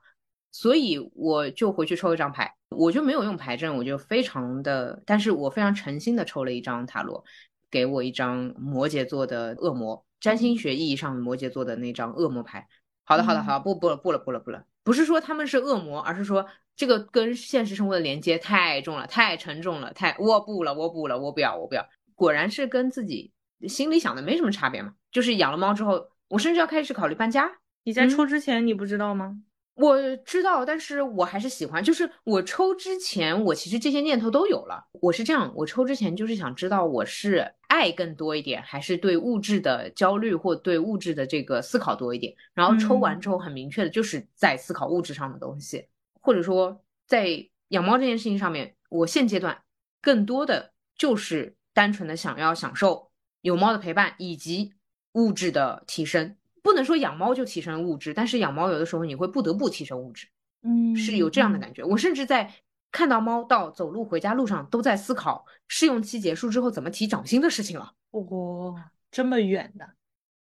[0.52, 7.24] 所以我就回去抽一张牌，我就没有用牌阵，我就非常的，但是我非常诚心的抽了一张塔罗。
[7.70, 12.66] 给我一张摩羯座的恶魔，占星学意义上摩羯座的那张恶魔牌。
[13.04, 21.86] 好的，好的，好，不不了，不了，不了，不了，不是说他们是恶魔，而是说这个跟现实生活的连接太重了，太沉重了，太我不了，我不了，我不要，我不要。
[22.14, 23.30] 果然是跟自己
[23.68, 24.94] 心里想的没什么差别嘛。
[25.12, 27.58] 就是养了猫之后，我甚至要开始考虑搬家。
[27.84, 29.36] 你在出之前你不知道吗？
[29.80, 31.82] 我知道，但是我还是喜欢。
[31.82, 34.84] 就是我抽之前，我其实这些念头都有了。
[35.00, 42.34] 我是这样，我抽之前就是想知道我是爱更多一点，还是对物质的焦虑或对物质的这个思考多一点。
[42.54, 45.86] 然后抽完之后，很明确的就是在思考物质上的东西，
[46.20, 49.62] 或者说在养猫这件事情上面，我现阶段
[50.02, 53.12] 更多的就是单纯的想要享受
[53.42, 54.72] 有猫的陪伴以及
[55.12, 56.34] 物质的提升。
[56.68, 60.26] 不能说养猫就提升物质，但是养猫有的时候你会不得不提升物质，
[60.62, 61.82] 嗯，是有这样的感觉。
[61.82, 62.52] 我甚至在
[62.92, 67.94] 看到猫到走路回家路上，都在思考试用期结束之后怎么提涨薪的事情了。
[68.10, 68.76] 哦，
[69.10, 69.88] 这么远的，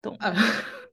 [0.01, 0.19] 懂？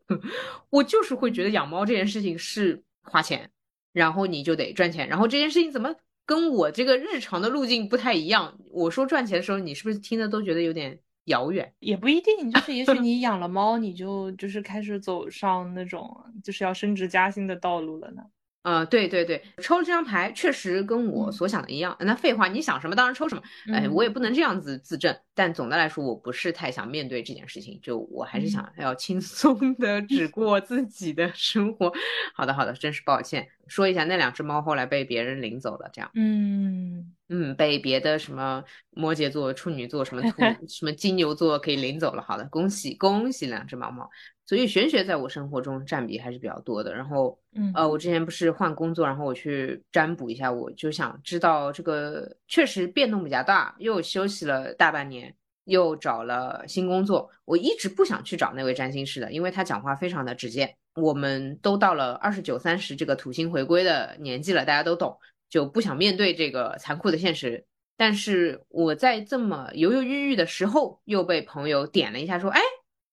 [0.69, 3.49] 我就是会觉得养猫这件事情是花钱，
[3.93, 8.59] 然后你就得赚钱，然后这件事情怎么跟我这个日常的路径不太一样？
[8.71, 10.99] 我说赚钱的时候，你是不是听的都觉得有点？
[11.25, 18.23] 遥远也不一定，就是也许 你养了猫，你就就是开始走上那种就是要升职加薪的道路了呢。
[18.63, 21.93] 呃，对对对，抽了这张牌确实跟我所想的一样。
[21.99, 23.41] 那废话，你想什么当然抽什么。
[23.73, 25.13] 哎，我也不能这样子自证。
[25.35, 31.91] 但总的来说，我不是太想面对这件事情，就我还是想要轻松的只过自己的生活。
[32.33, 33.45] 好的好的，真是抱歉。
[33.67, 36.09] 说一下，那两只猫后来被别人领走了，这样。
[36.13, 40.37] 嗯嗯，被别的什么摩羯座、处女座、什么土、
[40.69, 42.21] 什么金牛座可以领走了。
[42.21, 44.07] 好的，恭喜恭喜两只猫猫。
[44.45, 46.93] 所以玄学在我生活中占比还是比较多的。
[46.93, 47.39] 然后，
[47.73, 57.31] 呃，我之前不是换工作，然后我去占卜一下，我就想知道这个确实变动比较大，又休息了大半年，又找了新工作。
[57.45, 60.75] 我一直不想去找那位占星师的，因为他讲话非常的直接。
[60.95, 65.17] 我们都到了二十九、三十这个土星回归的年纪了，大家都懂，
[65.53, 67.63] 就不想面对这个残酷的现实。
[67.95, 72.59] 但是我在这么犹犹豫豫的时候，又被朋友点了一下，说：“哎，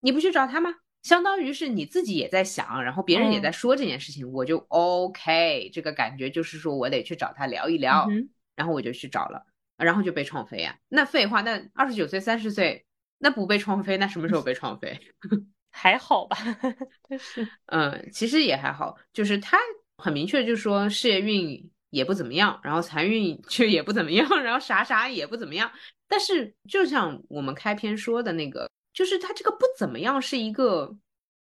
[0.00, 0.74] 你不去找他吗？”
[1.04, 8.08] 相当于是你自己也在想，然后别人也在说这件事情，我就 OK，这个感觉就是说我得去找他聊一聊，
[8.56, 9.44] 然后我就去找了，
[9.76, 10.74] 然后就被创飞啊。
[10.88, 12.86] 那废话，那二十九岁、三十岁，
[13.18, 14.98] 那不被创飞，那什么时候被创飞？
[15.70, 16.38] 还好吧，
[17.06, 19.58] 但是，嗯，其实也还好，就是他
[19.98, 25.70] 很明确，就是说事业运也不怎么样，然后财运却也不怎么样， 然后啥啥也不怎么样。
[26.08, 28.68] 但是就像我们开篇说的那个。
[28.92, 30.96] 就是他这个不怎么样是一个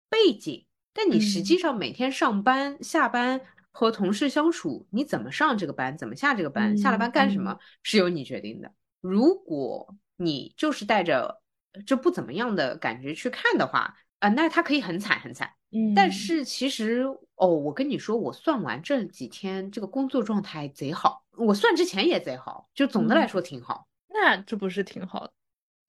[0.10, 3.40] 背景，但你实际上每天上班、下班
[3.72, 8.74] 和同事相处，你怎么上这个班，怎么下这个班，下了班干什么是由你决定的。
[9.00, 11.42] 如果你就是带着
[11.86, 15.52] 这不怎么样的感觉去看的话，啊，那他可以很惨很惨。
[15.72, 17.04] 嗯，但是其实
[17.36, 23.88] 哦，我跟你说，我算完这几天这个工作状态贼好，我算之前也贼好，就总的来说挺好。
[24.10, 25.34] 那这不是挺好的？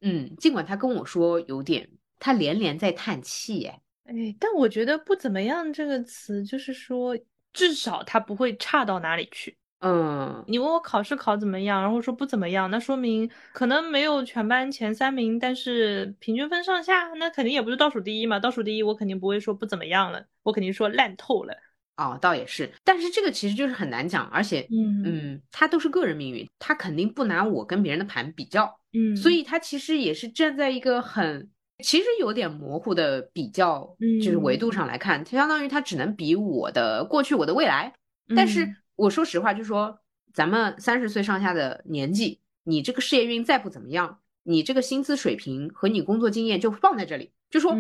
[0.01, 1.89] 嗯，尽管他跟我说有点，
[2.19, 7.17] 他连连在叹气，哎，哎，但我觉得不怎么样这个词，就是说
[7.53, 9.57] 至少他不会差到哪里去。
[9.81, 18.41] 嗯，你问我考试考怎么样，然后说不怎么样，那说明可能没有全班前三名，但是平均分上下，那肯定也不是倒数第一嘛。
[18.41, 21.55] 倒数第一我肯定不会说不怎么样了，我肯定说烂透了。
[21.97, 31.49] 哦，倒也是，但是这个其实就是很难讲，而且，嗯嗯，他都是个人命运，他肯定不拿我跟别人的盘比较，嗯，所以他其实也是站在一个很，
[31.85, 37.93] 其实有点模糊的比较，就是维度上来看，它相当于他只能比我的过去，我的未来。
[38.37, 40.01] 但是我说实话，就说
[40.35, 47.31] 咱们三十岁上下的年纪，你这个事业运再不怎么样，你这个薪资水平和你工作经验就放在这里。
[47.49, 47.73] 就说，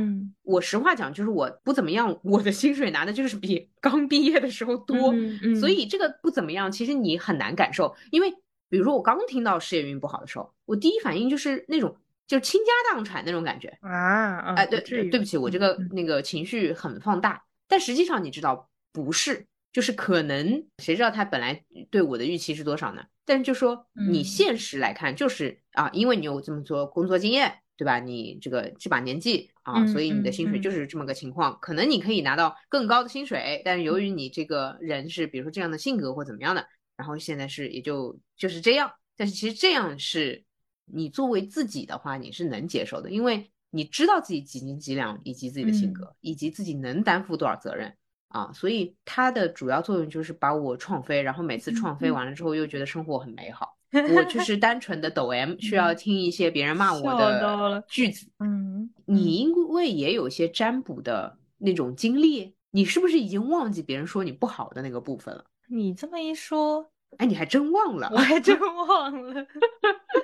[0.42, 5.12] 我实话讲，就是我不怎么样，我的薪水拿的就是比 刚毕业的时候多，
[5.61, 7.94] 所以这个不怎么样，其实你很难感受。
[8.12, 8.31] 因为
[8.70, 23.02] 比如说我刚听到事业运不好的时候，我第一反应就是那种就是倾家荡产那种感觉啊，哎，对，对不起，我这个那个情绪很放大，但实际上你知道不是，就是可能谁知道他本来对我的预期是多少呢？
[23.24, 27.61] 但是就说你现实来看，就是啊，因为你有这么多工作经验。
[27.78, 28.00] 对吧？
[28.00, 31.57] 你这个这把年纪啊，所以你的薪水就是这么个情况。
[31.62, 38.90] 可能你可以拿到更高的薪水，但是由于你这个人是，比如说这样的性格或怎么样的，然后现在是也就就是这样。
[39.16, 40.42] 但是其实这样是
[40.87, 47.96] 你作为自己的话，你是能接受的，因为你知道自己几斤几两，以及自己的性格，以及自己能担负多少责任
[48.28, 48.50] 啊。
[48.52, 53.76] 所以它的主要作用就是把我创飞，然后每次创飞完了之后，又觉得生活很美好。
[54.14, 58.30] 我就是单纯的抖 M，需要听一些别人骂我的句子。
[58.38, 65.42] 嗯，你因为也有一些占卜的那种经历，你是不是已经忘记别人说你不好的那个部分了？
[65.68, 69.46] 你这么一说，哎，你还真忘了，我还真 忘了。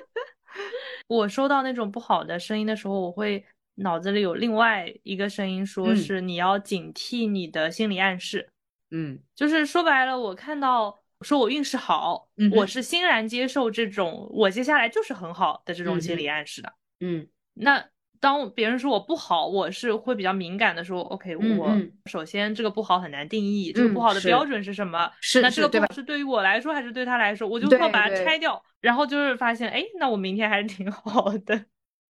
[1.07, 3.43] 我收到那种不好的声音的时候，我会
[3.75, 8.49] 脑子里有另外一个声音，说是你要警惕你的心理暗示。
[8.91, 10.99] 嗯，就是说白了，我看到。
[11.21, 16.71] 说我运势好，我是欣然接受这种我接下来就是很好的这种心理暗示的。
[16.99, 17.83] 嗯，那
[18.19, 21.73] 当别人说我不好，我是会比较敏感的说，OK，我
[22.07, 25.09] 首先这个不好很难定义，这个不好的标准是什么？
[25.21, 27.47] 是那这个不好是对于我来说还是对他来说？
[27.47, 31.65] 我就会把它拆掉，然后就是发现，哎，那我明天还是挺好的。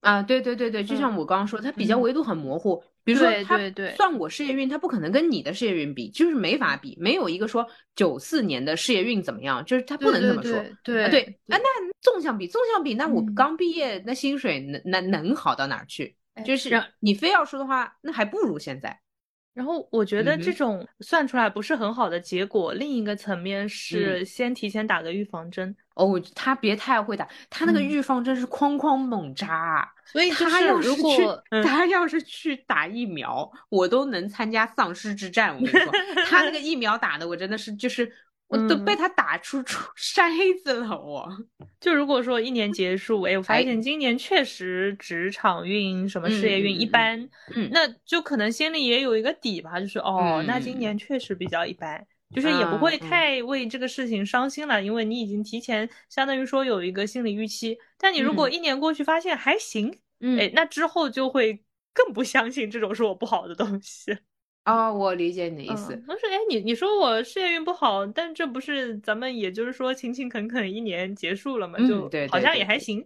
[0.06, 2.82] 啊，对对对对，就像我刚刚说，它比较维度很模糊。
[3.04, 3.60] 比如说，他
[3.96, 6.96] 算我事业运，他不可能跟你的事业运比，就是没法比。
[7.00, 10.64] 没有一个说九四年的事业运怎么样，就是他不能这么说。
[10.84, 11.60] 对对，啊，那
[12.02, 16.16] 纵向比，纵向比，那我刚毕业，那薪水能能能好到哪儿去？
[16.46, 19.00] 就是你非要说的话，那还不如现在。
[19.54, 25.76] 然后我觉得这种算出来不是很好的结果，另一个层面是先提前打个预防针。
[25.96, 29.92] 哦，他别太会打，他那个预防针是哐哐猛扎。
[30.06, 31.28] 所以他要是去，
[31.64, 35.56] 他要是去打疫苗，我都能参加丧尸之战。
[35.56, 35.92] 我跟你说，
[36.28, 38.12] 他那个 疫苗打的，我真的是就是。
[38.48, 40.30] 我都被他打出出筛
[40.64, 41.28] 子了，我
[41.82, 57.78] 就如果说一年结束，哎，我发现今年确实职场运什么事业运一般，嗯，那就可能心里也有一个底吧，就是哦，那今年确实比较一般，就是也不会太为这个事情伤心了，因为你已经提前相当于说有一个心理预期。
[57.98, 60.00] 但你如果一年过去发现还行，
[60.40, 64.18] 哎，那之后就会更不相信这种是我不好的东西。
[64.66, 65.94] 哦，我理解你的意思。
[66.08, 71.78] 我说，哎，你你说我事业运不好，但这不是咱们也就是说勤勤恳恳一年结束了嘛？
[71.88, 73.06] 就对好像也还行。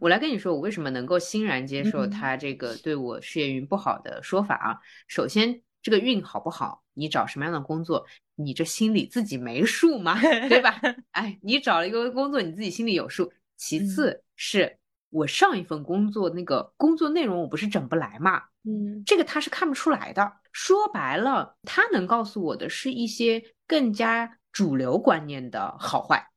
[0.00, 4.78] 我来跟你说，我为什么能够欣然接受他这个对我事业运不好的说法啊？
[5.06, 10.20] 首先，这个运好不好，你找什么样的工作，你这心里自己没数吗？
[10.48, 10.80] 对吧？
[11.12, 13.32] 哎，你找了一个工作，你自己心里有数。
[13.56, 14.78] 其次是。
[15.10, 20.30] 我上一份工作那个工作内容我不是整不来嘛，嗯，这个他是看不出来的。
[20.52, 26.28] 说白了，他能告诉我的是一些更加主流观念的好坏。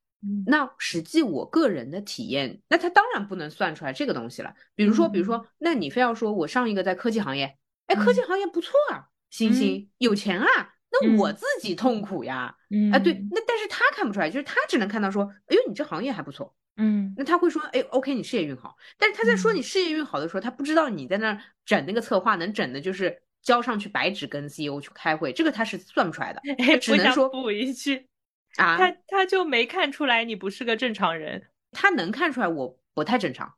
[0.46, 4.56] 那实际我个人的体验，那他当然不能算出来这个东西了。
[4.74, 10.48] 比如说，比如说，那你非要说我上一个在科技行业，哎，科技行业不错啊，星星有钱啊，
[10.92, 16.56] 那我自己痛苦呀，嗯啊，对，那但是他看不出来，就是他只能看到说，哎呦，你这行业还不错。
[16.78, 26.42] 嗯，那他会说，哎，OK，你事业运好，但是他在说你事业运好的时候，他不知道你在那整那个策划能整的，就是交上去白纸跟 CEO 去开会，这个他是算不出来的，
[26.80, 28.08] 只能说补一句
[28.56, 33.54] 啊，他他就没看出来你不是个正常人，他能看出来我不太正常，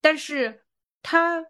[0.00, 0.62] 但是
[1.02, 1.44] 他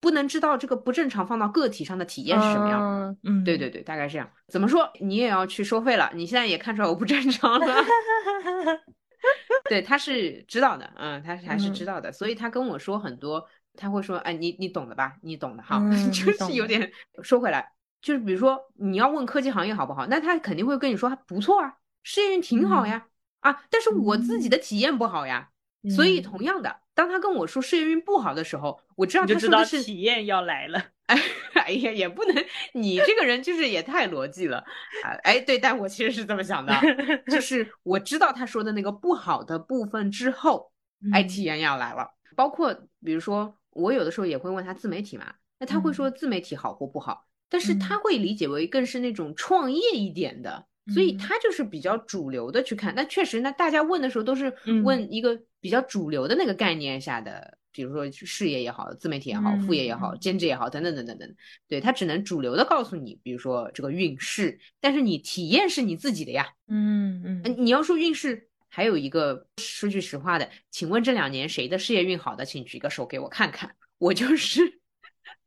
[0.00, 7.66] 不能知道这个不正常放到个体上的体验是什么样，嗯，对对对，大概是这样，怎么说你也要去收费了，你现在也看出来我不正常了。
[9.68, 13.44] 对，他是知道的，嗯，他还是知道的，所以他跟我说很多，
[13.74, 15.16] 他会说，哎，你你懂的吧？
[15.22, 15.82] 你懂的哈，
[16.12, 16.90] 就是有点
[17.22, 21.74] 说回来，就是比如说你要问科技行业好不好，那他肯定会跟你说不错啊，
[22.04, 23.08] 事业运挺好呀，
[23.40, 25.50] 啊，但是我自己的体验不好呀，
[25.94, 31.16] 所以同样的，当他跟我说事业运不好的时候，我知道他说的是体验要来了，哎
[31.54, 34.58] 哎呀，也不能，你这个人就是也太逻辑了。
[35.04, 35.14] 啊！
[35.22, 36.74] 哎，对，但我其实是这么想的，
[37.30, 40.72] 就是我知道他说的那个不好的部分之后，
[41.12, 42.08] 哎，体验要来了。
[42.34, 42.74] 包括
[43.04, 45.26] 比如说，我有的时候也会问他自媒体嘛，
[45.60, 50.66] 那他会说自媒体好或不好，但是他会理解为更是那种创业一点的。
[50.94, 54.50] 所以他就是比较主流的去看，那确实，那大家问的时候都是
[54.82, 61.34] 问一个比较主流的那个概念下的，比如说事业也好，自媒体也好，副业也好，兼职也好，等等等等等。
[61.66, 66.48] 对他只能主流的告诉你，比如说这个运势，但是你体验是你自己的呀。
[66.68, 74.80] 嗯嗯，你要说运势，还有一个说句实话的，请问这两年谁的事业运好的，请举个手给我看看，我就是。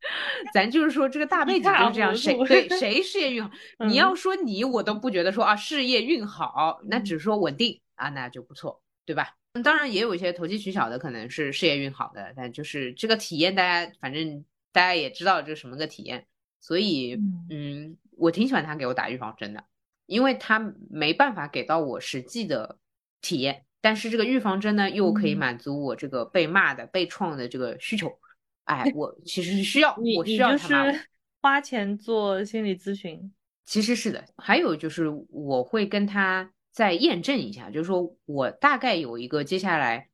[0.51, 3.51] 咱就是说，这个大背景就是这样， 谁对谁事业运好，
[3.85, 9.35] 你要说你，我都不觉得说啊事业运好，那只是说稳定啊，那就不错，对吧？
[9.63, 16.25] 当然也有一些投机取巧的，可能是事业运好的，但就是这个体验，大家反正大家也知道这是什么个体验，
[16.59, 19.63] 所以嗯，我挺喜欢他给我打预防针的，
[20.05, 22.77] 因为他没办法给到我实际的
[23.21, 28.09] 体验，但是这个预防针呢，又可以满足我这个被骂的、被创的这个需求。
[28.63, 30.93] 哎，我其实是需要，我需要他
[31.41, 33.33] 花钱做心理咨询，
[33.65, 34.23] 其实是的。
[34.37, 40.09] 还有就是我会跟他再验证一下，就是说我大概有一个接下来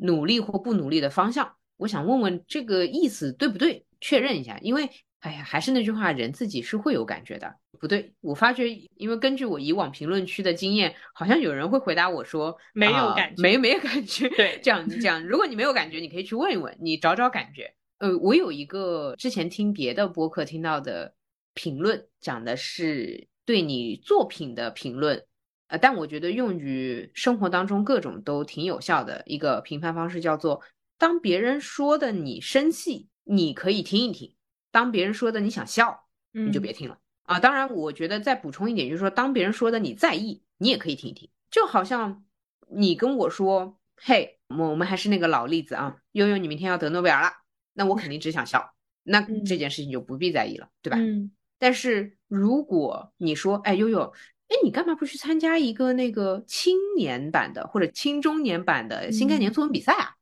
[0.00, 4.58] 努力或不努力的方向，我想问问这个意思对不对，确认一下。
[4.60, 4.88] 因为
[5.20, 7.54] 哎呀，还是那句话，人自己是会有感觉的。
[7.78, 14.28] 不对，我发觉，因为根据我以往评论区的经验，好像有人会回答我说没有感觉，没没有感觉。
[14.30, 17.74] 对，这样这样，如果你没有感觉，你可以去问一问，你找找感觉。
[17.98, 21.14] 呃，我有一个之前听别的播客听到的
[21.54, 25.24] 评论，讲的是对你作品的评论，
[25.70, 30.60] 呃，但我觉得用于生活当中各种都挺有效的一个评判方式，叫做
[30.98, 34.34] 当别人说的你生气，你可以听一听；
[34.72, 37.38] 当别人说的你想笑，你就别听了啊。
[37.38, 41.30] 当然，我觉得再补充一点，就是说当别人说的你在意，你也可以听一听。
[41.52, 42.24] 就好像
[42.68, 47.30] 你跟我说，嘿，我我们还是那个老例子啊，悠悠，你明天要得诺贝尔了。
[47.74, 50.96] 那我肯定只想笑，那这件事情就不必在意了，对吧？
[50.98, 51.30] 嗯。
[51.60, 54.12] 但是如果你说，哎，悠悠，
[54.50, 60.16] 哎，你干嘛不去参加一个那个青年版的或者青中年版的新概念作文比赛啊？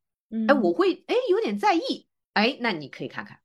[0.47, 3.39] 哎，我会哎有点在意，哎，那你可以看看。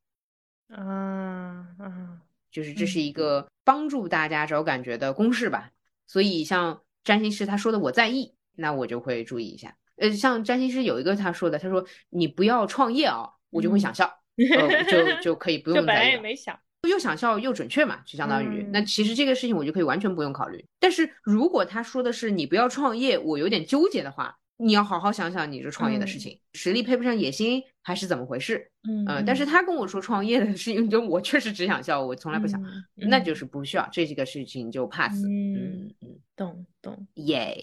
[0.69, 2.21] 啊啊，
[2.51, 5.71] 就是这是一个帮助大家找感觉的公式吧。
[6.05, 9.75] 所以像占星师他说的我在意，那我就会注意一下。
[9.95, 13.29] 呃，像占星师有一个他说的，他说你不要创业啊。
[13.53, 16.13] 我就会想笑，呃，就就可以不 用在意。
[16.13, 16.59] 也没想，
[16.93, 20.63] 又想笑又准确嘛，就相当于那其实这个事情我就可以完全不用考虑。
[20.79, 28.69] 但是如果他说的是你不要创业，我有点纠结的话，你要好好想想你这创业的事情，实力配不上野心还是怎么回事？
[28.87, 32.63] 嗯，但是他跟我说创业的事情，就我确实只想笑，我从来不想，
[32.95, 35.25] 那就是不需要这几个事情就 pass。
[35.25, 37.57] 嗯嗯，懂懂，耶，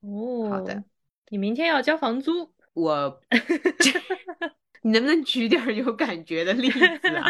[0.00, 0.82] 哦，好的，
[1.30, 3.20] 你明天要交房租，我。
[4.84, 7.24] 你能不能举点有感觉的例子啊？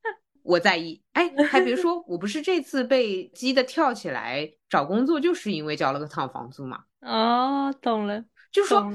[0.50, 1.00] 我在意。
[1.12, 6.84] 哎，还别 说，我不是这次被激的跳起来找工作，就是因为交了个趟房租嘛。
[7.00, 8.92] 哦，懂了，就说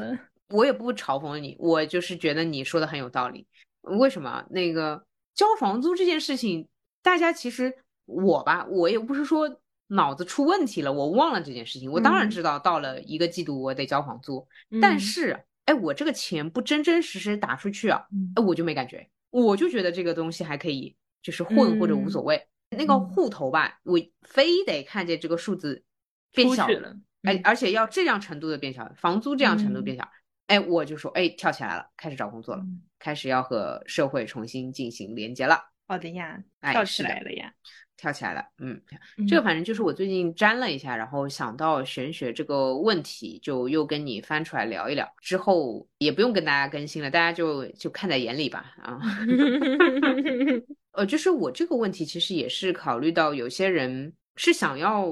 [0.49, 3.47] 我也不嘲讽你，我就是觉得你说的很有道理。
[3.81, 4.43] 为什么？
[4.49, 6.67] 那个交房租这件事情，
[7.01, 7.73] 大家其实
[8.05, 11.91] 我吧，我也不是说脑子出问题了，我忘了这件事情。
[11.91, 14.47] 我当然知道，到了一个季度我得交房租，
[14.81, 15.39] 但是。
[15.65, 20.95] 哎，我这个钱不真真实实打出去啊，哎，我就没感觉，我就觉得这个东西还可以，
[21.25, 22.47] 就是混或者无所谓。
[22.69, 25.83] 那个户头吧，我非得看见这个数字
[26.31, 30.07] 变小了，哎，而且要这样程度的变小，房租这样程度变小，
[30.45, 32.63] 哎，我就说，哎，跳起来了，开始找工作了，
[32.99, 35.59] 开始要和社会重新进行连接了。
[35.87, 37.51] 好的呀，跳起来了呀。
[37.97, 38.81] 跳起来了，嗯，
[39.25, 45.09] 这个反正就是我最近粘了一下，然后想到玄学这个问题，就又跟你翻出来聊一聊。
[45.21, 48.99] 之后也不用跟大家更新了，大家就就看在眼里吧，啊。
[50.95, 55.05] 呃，就是我这个问题其实也是考虑到有些人是想要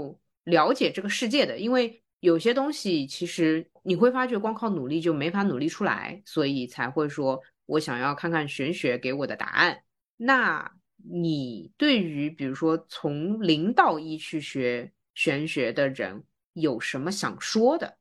[0.45, 9.83] 了解这个世界的，因为有些东西其实你会发觉光靠努力就没法努力出来，所以才会说我想要看看玄学给我的答案。
[10.17, 10.71] 那。
[11.05, 16.23] 你对于比如说从零到一去学玄学的人
[16.53, 17.97] 有什么想说的？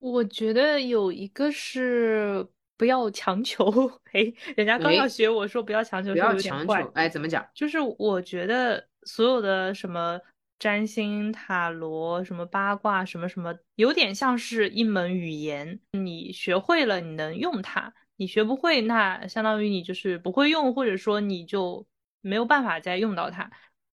[0.00, 2.44] 我觉得有一个是
[2.76, 3.70] 不要强求。
[4.12, 6.72] 哎，人家刚要学我说不要强求，不要强求。
[6.94, 7.46] 哎，怎么讲？
[7.54, 10.20] 就是我觉得所有的什么
[10.58, 15.80] 占星、塔罗、什么八卦、什么什么，有点像是一门语言。
[15.92, 21.86] 你学会了，你能用它；你学不会，那相当于你就是不会用，或者说你就。
[22.26, 23.50] 没有办法再用到它。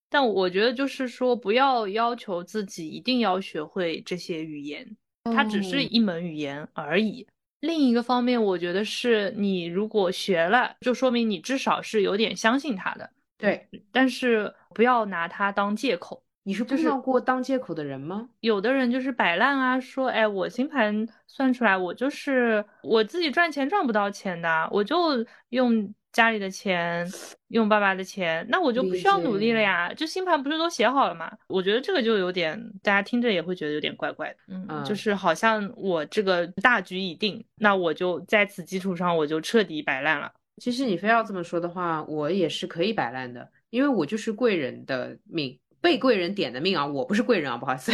[0.09, 7.27] 但我觉得就是说，不要要求自己一定要学会这些语言，它只是一门语言而已。
[7.61, 13.09] 另一个方面，我觉得是你如果学了，就说明你至少是有点相信他的。
[13.37, 16.21] 对，但是不要拿它当借口。
[16.43, 18.27] 你是碰到过当借口的人吗？
[18.39, 27.07] 有的人就是摆烂啊，说，哎，我星盘算出来，我就是我自己赚钱赚不到钱的，我就用家里的钱，
[27.47, 29.93] 用爸爸的钱，那我就不需要努力了呀。
[29.95, 31.31] 这星盘不是都写好了吗？
[31.47, 34.35] 我觉得这个就有点，大家听着也会觉得有点怪怪的。
[34.47, 40.31] 嗯，嗯就是好像我这个大局已定，那我就在此基础上，我就彻底摆烂了。
[40.57, 45.57] 其实你非要这么说的话，我也是可以摆烂的，因为我就是贵人的命。
[45.79, 47.91] 被贵人点的命啊，我不是贵人啊，不好意思。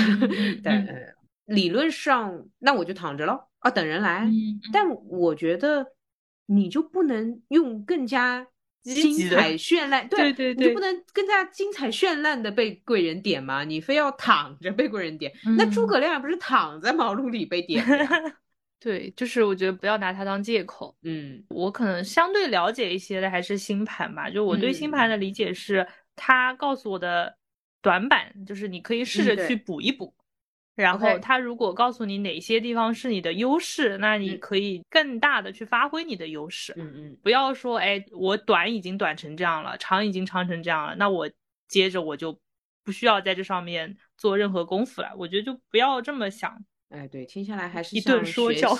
[0.62, 0.86] 但
[1.46, 4.28] 理论上，那我就躺着了啊，等人来。
[4.74, 5.88] 但我觉得
[6.48, 8.48] 你就不能用更加
[8.84, 13.64] 精彩绚烂，对对对，你就不能更加精彩绚烂的被贵人点吗？
[13.64, 17.86] 你非要躺着被贵人点，那诸葛亮也不是躺在茅庐里被点。
[18.80, 20.98] 对，就是我觉得不要拿它当借口。
[21.04, 27.38] 嗯，我可能相对了解一些的还是星盘吧，就我对星盘的理解是，他告诉我的。
[27.80, 30.14] 短板就是你可以试着去补一补，
[30.78, 36.72] 然后他如果告诉你哪些地方是你的优势，那你可以更大的去发挥你的优势。
[36.78, 41.28] 嗯嗯，不要说哎，我短已经短成这样了，长已经长成这样了，那我
[41.68, 42.40] 接着我就
[42.84, 45.12] 不需要在这上面做任何功夫了。
[45.18, 46.56] 我觉得就不要这么想。
[46.90, 48.78] 哎，对，听下来还是一顿说教，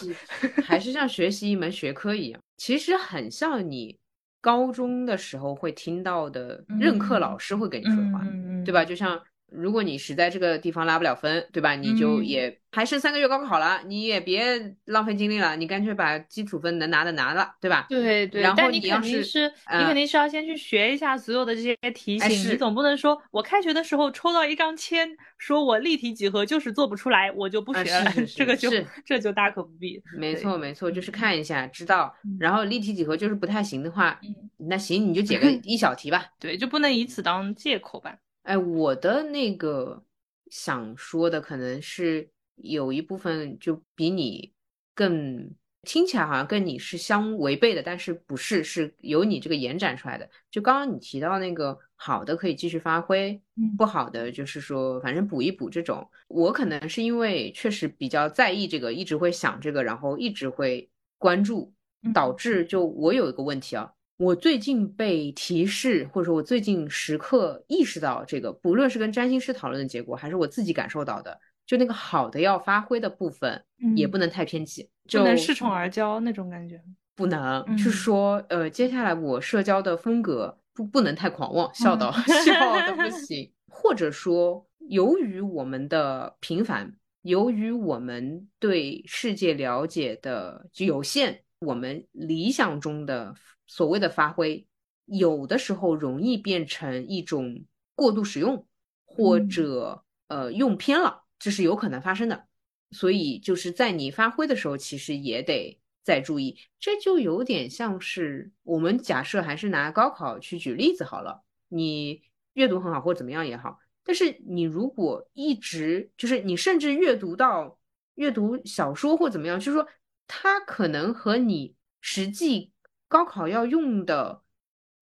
[0.64, 3.98] 还是像学习一门学科一样，其实很像你。
[4.40, 8.24] 高中的时候会听到的任课老师会跟你说的话，
[8.64, 8.86] 对吧？
[8.86, 9.22] 就像。
[9.50, 11.76] 如果你实在这个地方拉不了分，对吧？
[11.76, 17.86] 你就也还剩三个月高考了，你也别浪费精力了，你干脆把基础分能拿的拿了，对吧？
[17.90, 18.42] 对对。
[18.42, 28.12] 然后你肯定是你肯定是要先去学一下所有的这些题型，你总不能说我开学的时候抽到一张签，说我立体几何就是做不出来，我就不学了。
[28.36, 28.70] 这个就
[29.06, 30.02] 这就大可不必。
[30.18, 34.20] 没错没错，就是看一下知道，然后立体几何就是不太行的话，
[34.58, 36.26] 那行你就解个 一小题吧。
[36.38, 38.18] 对，就不能以此当借口吧。
[38.48, 40.02] 哎，我的那个
[40.50, 44.54] 想说的可能是有一部分就比你
[44.96, 50.30] 更听起来好像跟你是相违背的，但是不是是由你这个延展出来的。
[50.50, 53.38] 就刚刚你提到那个好的可以继续发挥，
[53.78, 56.10] 不好的就是说反正补一补这种。
[56.30, 61.74] 我可能是因为确实比较在意这个，一直会想这个，然后一直会关注，
[62.14, 63.92] 导致就我有一个问题啊。
[64.18, 73.64] 我最近被提示，或者说我最近时刻意识到这个，不论是跟占星师讨论的结果，还是我自己感受到的，就那个好的要发挥的部分，
[73.96, 76.82] 也不能太偏激，就能恃宠而骄那种感觉，
[77.16, 82.12] 不能是说，呃，接下来我社交的风格不不能太狂妄，笑到
[82.44, 86.92] 笑的不 行，或者说，由于我们的平凡，
[87.22, 93.36] 由于我们对世界了解的就有限，我们理想中的。
[93.68, 94.66] 所谓的发挥，
[95.06, 97.66] 有的时候容易变成一种
[97.96, 98.66] 过度使用，
[99.06, 102.48] 或者呃用偏了，这是有可能发生的。
[102.92, 106.58] 所以就是在你发挥的时候，其实也得再注意。
[106.80, 112.22] 这就有点像是我们假设还是拿高考去举例子好了，你
[112.54, 117.78] 阅读很好或者怎么样也好，但是你如果一直就是你甚至阅读到
[118.16, 119.86] 阅读小说或怎么样，就是说
[120.26, 122.72] 它可能和你实际。
[123.08, 124.42] 高考要用的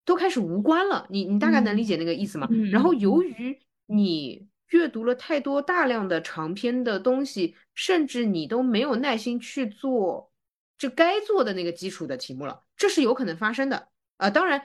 [0.03, 2.47] 都开始无关了，你你大概能理解那个意思吗？
[2.71, 10.31] 然后由于你阅读了太多大量的长篇的东西，甚至你都没有耐心去做
[10.77, 13.87] 这该做的那个基础的题目了，这是有可能发生的。
[14.17, 14.61] 呃，当然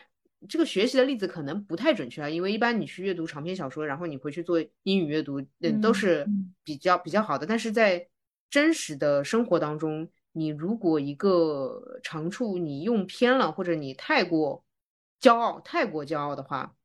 [0.48, 6.26] 这个学习的例子可能不太准确啊，因为一般你去阅读长篇小说，然后你回去做英语阅读，嗯，都是
[6.64, 7.46] 比较比较好的。
[7.46, 8.08] 但是在
[8.48, 14.64] 真实的生活当中，你如果一个长处你用偏了，或者你太过
[15.20, 16.76] 骄傲、太过骄傲的话，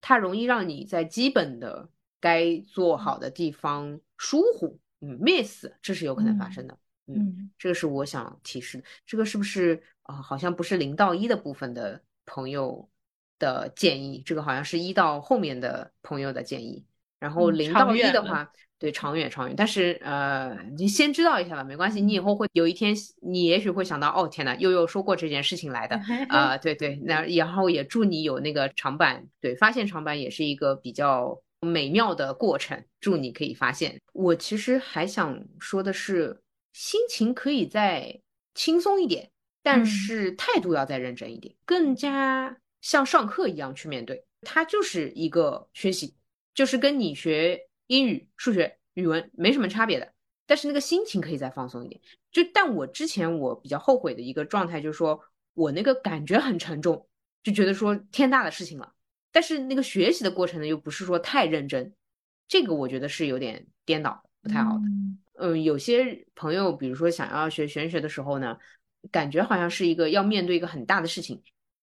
[0.00, 1.88] 它容易让你在基本的
[2.20, 6.78] 该做好的地方疏忽，嗯，miss，这是有可能发生的。
[7.06, 8.84] 嗯，这个是我想提示的。
[9.06, 10.20] 这个是不是啊？
[10.20, 12.88] 好像不是零到一的部分的朋友
[13.38, 16.84] 的建议，这个好像是一到后面的朋友的建议。
[17.18, 18.50] 然后零到一的话。
[18.78, 25.98] 对，长远长远，但是呃，你先知道一下吧，没关系，你以后会有一天，你也许会想到，哦，天呐，悠悠说过这件事情来的
[26.28, 33.98] 啊， 对对，那然后也祝你有那个长板，对，发现长板也是一个比较美妙的过程，祝你可以发现。
[34.12, 36.42] 我其实还想说的是，
[36.74, 38.20] 心情可以再
[38.54, 39.30] 轻松一点，
[39.62, 44.22] 但是态度要再认真一点，更加像上课一样去面对。
[44.42, 46.14] 它就是一个学习，
[46.56, 50.12] 就是跟你学英语、数学、语文没什么差别的。
[50.46, 52.00] 但是那个心情可以再放松一点。
[52.32, 55.20] 就但我之前我比较后悔的一个状态，就是说
[55.54, 57.06] 我那个感觉很沉重，
[57.42, 58.92] 就觉得说天大的事情了。
[59.30, 61.92] 但是那个学习的过程呢，又不是说太认真，
[62.48, 64.82] 这个我觉得是有点颠倒，不太好的。
[65.38, 68.56] 嗯，有些朋友，比如说想要学玄学的时候呢，
[69.10, 71.42] 感觉好像是一个要面对一个很大的事情，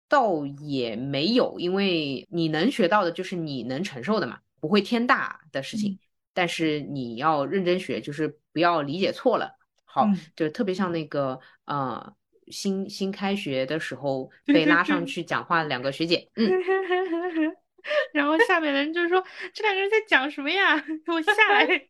[0.08, 5.98] 倒也没有，因为你能学到的就是你能承受的嘛，不会天大的事情。
[6.34, 9.56] 但是你要认真学，就是不要理解错了。
[9.84, 12.14] 好，就特别像那个呃，
[12.48, 16.48] 新新开学的时候 被拉上去讲话的两个学姐，嗯，
[18.12, 20.78] 然后下面的人就说这两个人在讲什么呀？
[21.04, 21.88] 给我下来。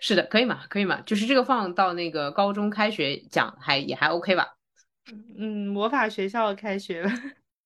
[0.00, 0.64] 是的，可以嘛？
[0.68, 1.00] 可以嘛？
[1.02, 4.56] 就是这个放到那个高中开学讲，还也还 OK 吧？
[5.38, 7.10] 嗯，魔法学校开学了，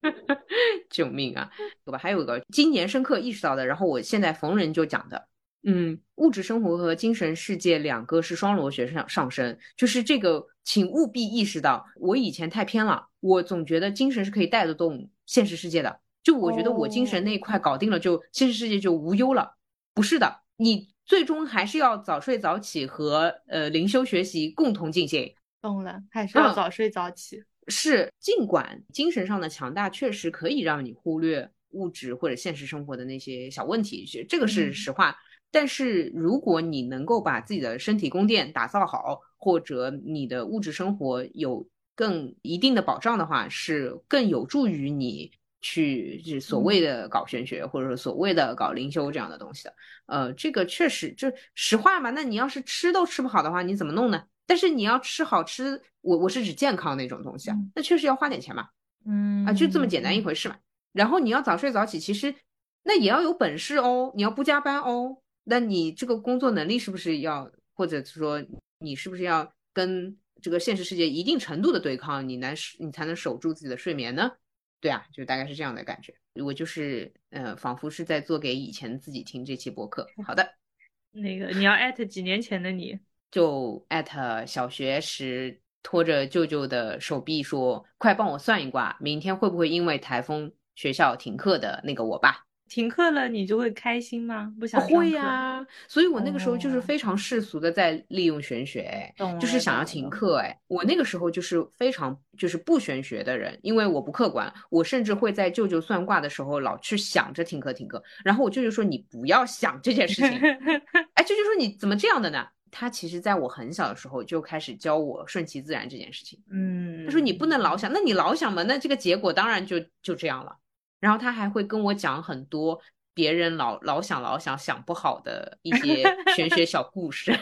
[0.90, 1.50] 救命啊！
[1.84, 1.98] 对吧？
[1.98, 5.28] 还有一个今年深刻意识到的，然后我现在逢人就讲的，
[5.62, 19.56] 嗯，物质生活和精神世界两个是双螺旋上上升，就是这个，请务必意识到，我以前太偏了，我总觉得精神是可以带得动现实世界的，就我觉得我精神那一块搞定了，就现实世界就无忧了，
[19.94, 20.90] 不是的，你。
[21.06, 25.34] 最终还是要早睡早起和呃灵修学习共同进行。
[25.60, 27.42] 懂了，还是要早睡早起。
[27.68, 35.16] 是，尽管精神上的强大确实可以让你忽略物质或者现实生活的那些小问题，这个是实话。
[35.50, 45.32] 但是如果你能够把自己的身体宫殿打造好，或者你的物质生活有更一定的保障的话，是更有助于你。
[45.62, 49.74] 去就所谓的搞玄学，或者说所谓的搞灵修这样的东西的，
[50.06, 52.08] 呃，这个确实就实话嘛。
[52.08, 54.22] 那你要是吃都吃不好的话，你怎么弄呢？
[54.50, 58.68] 但是你要吃好吃，我我是指健康那种东西啊，那确实要花点钱嘛，
[59.06, 60.58] 嗯啊，就这么简单一回事嘛。
[60.90, 62.34] 然后你要早睡早起，其实
[62.82, 68.44] 那也要有本事哦，你要不加班哦，那你这个工作能力是不是要，或者说
[68.80, 74.32] 你是不是要跟这个现实世界一定程度的对抗，你能你才能守住自己的睡眠呢？
[74.80, 76.12] 对啊，就大概是这样的感觉。
[76.42, 80.08] 我就是，呃，仿佛是在做给以前自己听这期播客。
[80.26, 80.54] 好的，
[81.12, 82.98] 那个你要艾特几年前的你，
[83.30, 94.54] 就艾特小学时拖着舅舅的手臂说：“快帮我算一卦，明天会不会因为台风学校停课的那个我爸。”停课了，你就会开心吗？
[94.60, 100.36] 不想会呀，所以我那个时候就是非常世俗的在利用玄学，就是想要停课。
[100.36, 108.00] 哎，我那个时候就是非常就是不玄学的人，因为我不客观，我甚至会在舅舅算卦的时候老去想着停课停课。
[108.22, 110.38] 然后我舅舅说你不要想这件事情，
[111.14, 112.46] 哎，舅舅说你怎么这样的呢？
[112.70, 116.38] 他其实在我很小的时候就开始教我顺其自然这件事情。
[116.50, 120.56] 嗯，他说你不能老想，那你老想嘛，那这个结果当然就就这样了。
[121.00, 122.80] 然后他还会跟我讲很多
[123.14, 126.04] 别人老老想老想想不好的一些
[126.36, 127.32] 玄学小故事，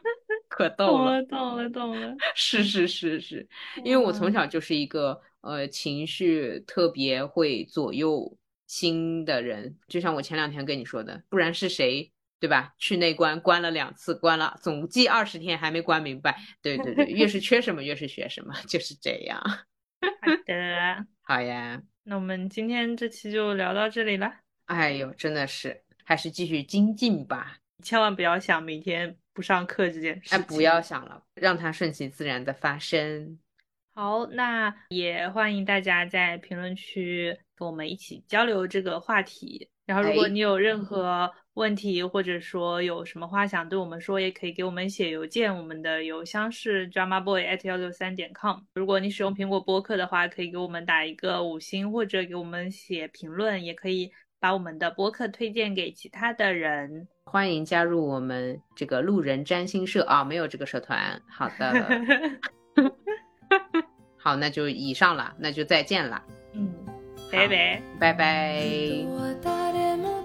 [0.48, 1.22] 可逗了。
[1.24, 3.48] 懂了，懂了， 是是是是，
[3.84, 12.12] 因为我从小就是一个呃情绪特别会左右心的人，就像我前两天跟你说的，不然是谁
[12.46, 12.72] 对吧？
[12.78, 16.38] 去内关关了两次，关了总计二十天还没关明白。
[16.62, 19.40] 对对对，越是缺什么越是学什么，就是这样。
[19.40, 21.82] 好的， 好呀。
[22.04, 24.32] 那我们今天这期就聊到这里了。
[24.66, 27.58] 哎呦，真的是，还是继续精进吧。
[27.82, 30.32] 千万不要想明天不上课这件事。
[30.32, 33.40] 哎，不要想了，让它顺其自然的发生。
[33.92, 39.68] 好，那也欢迎大家在评论区跟我们一起交流这个话题。
[39.86, 45.56] 然后，如果你有任何问题，或者说有什么话想对我们说，也可以给我们写邮件。
[45.56, 48.58] 我们的邮箱是 drama boy at 幺六三点 com。
[48.74, 54.10] 如果你使用苹果播客的话，可以给我们打一个五星，或者给我们写评论，也可以
[54.40, 57.06] 把我们的播客推荐给其他的人。
[57.24, 61.20] 欢迎加入我们这个路人占星社啊，没有这个社团。
[61.28, 61.72] 好的，
[64.18, 66.22] 好，那就以上了，那就再见了。
[66.54, 66.74] 嗯，
[67.30, 70.15] 拜拜，拜拜。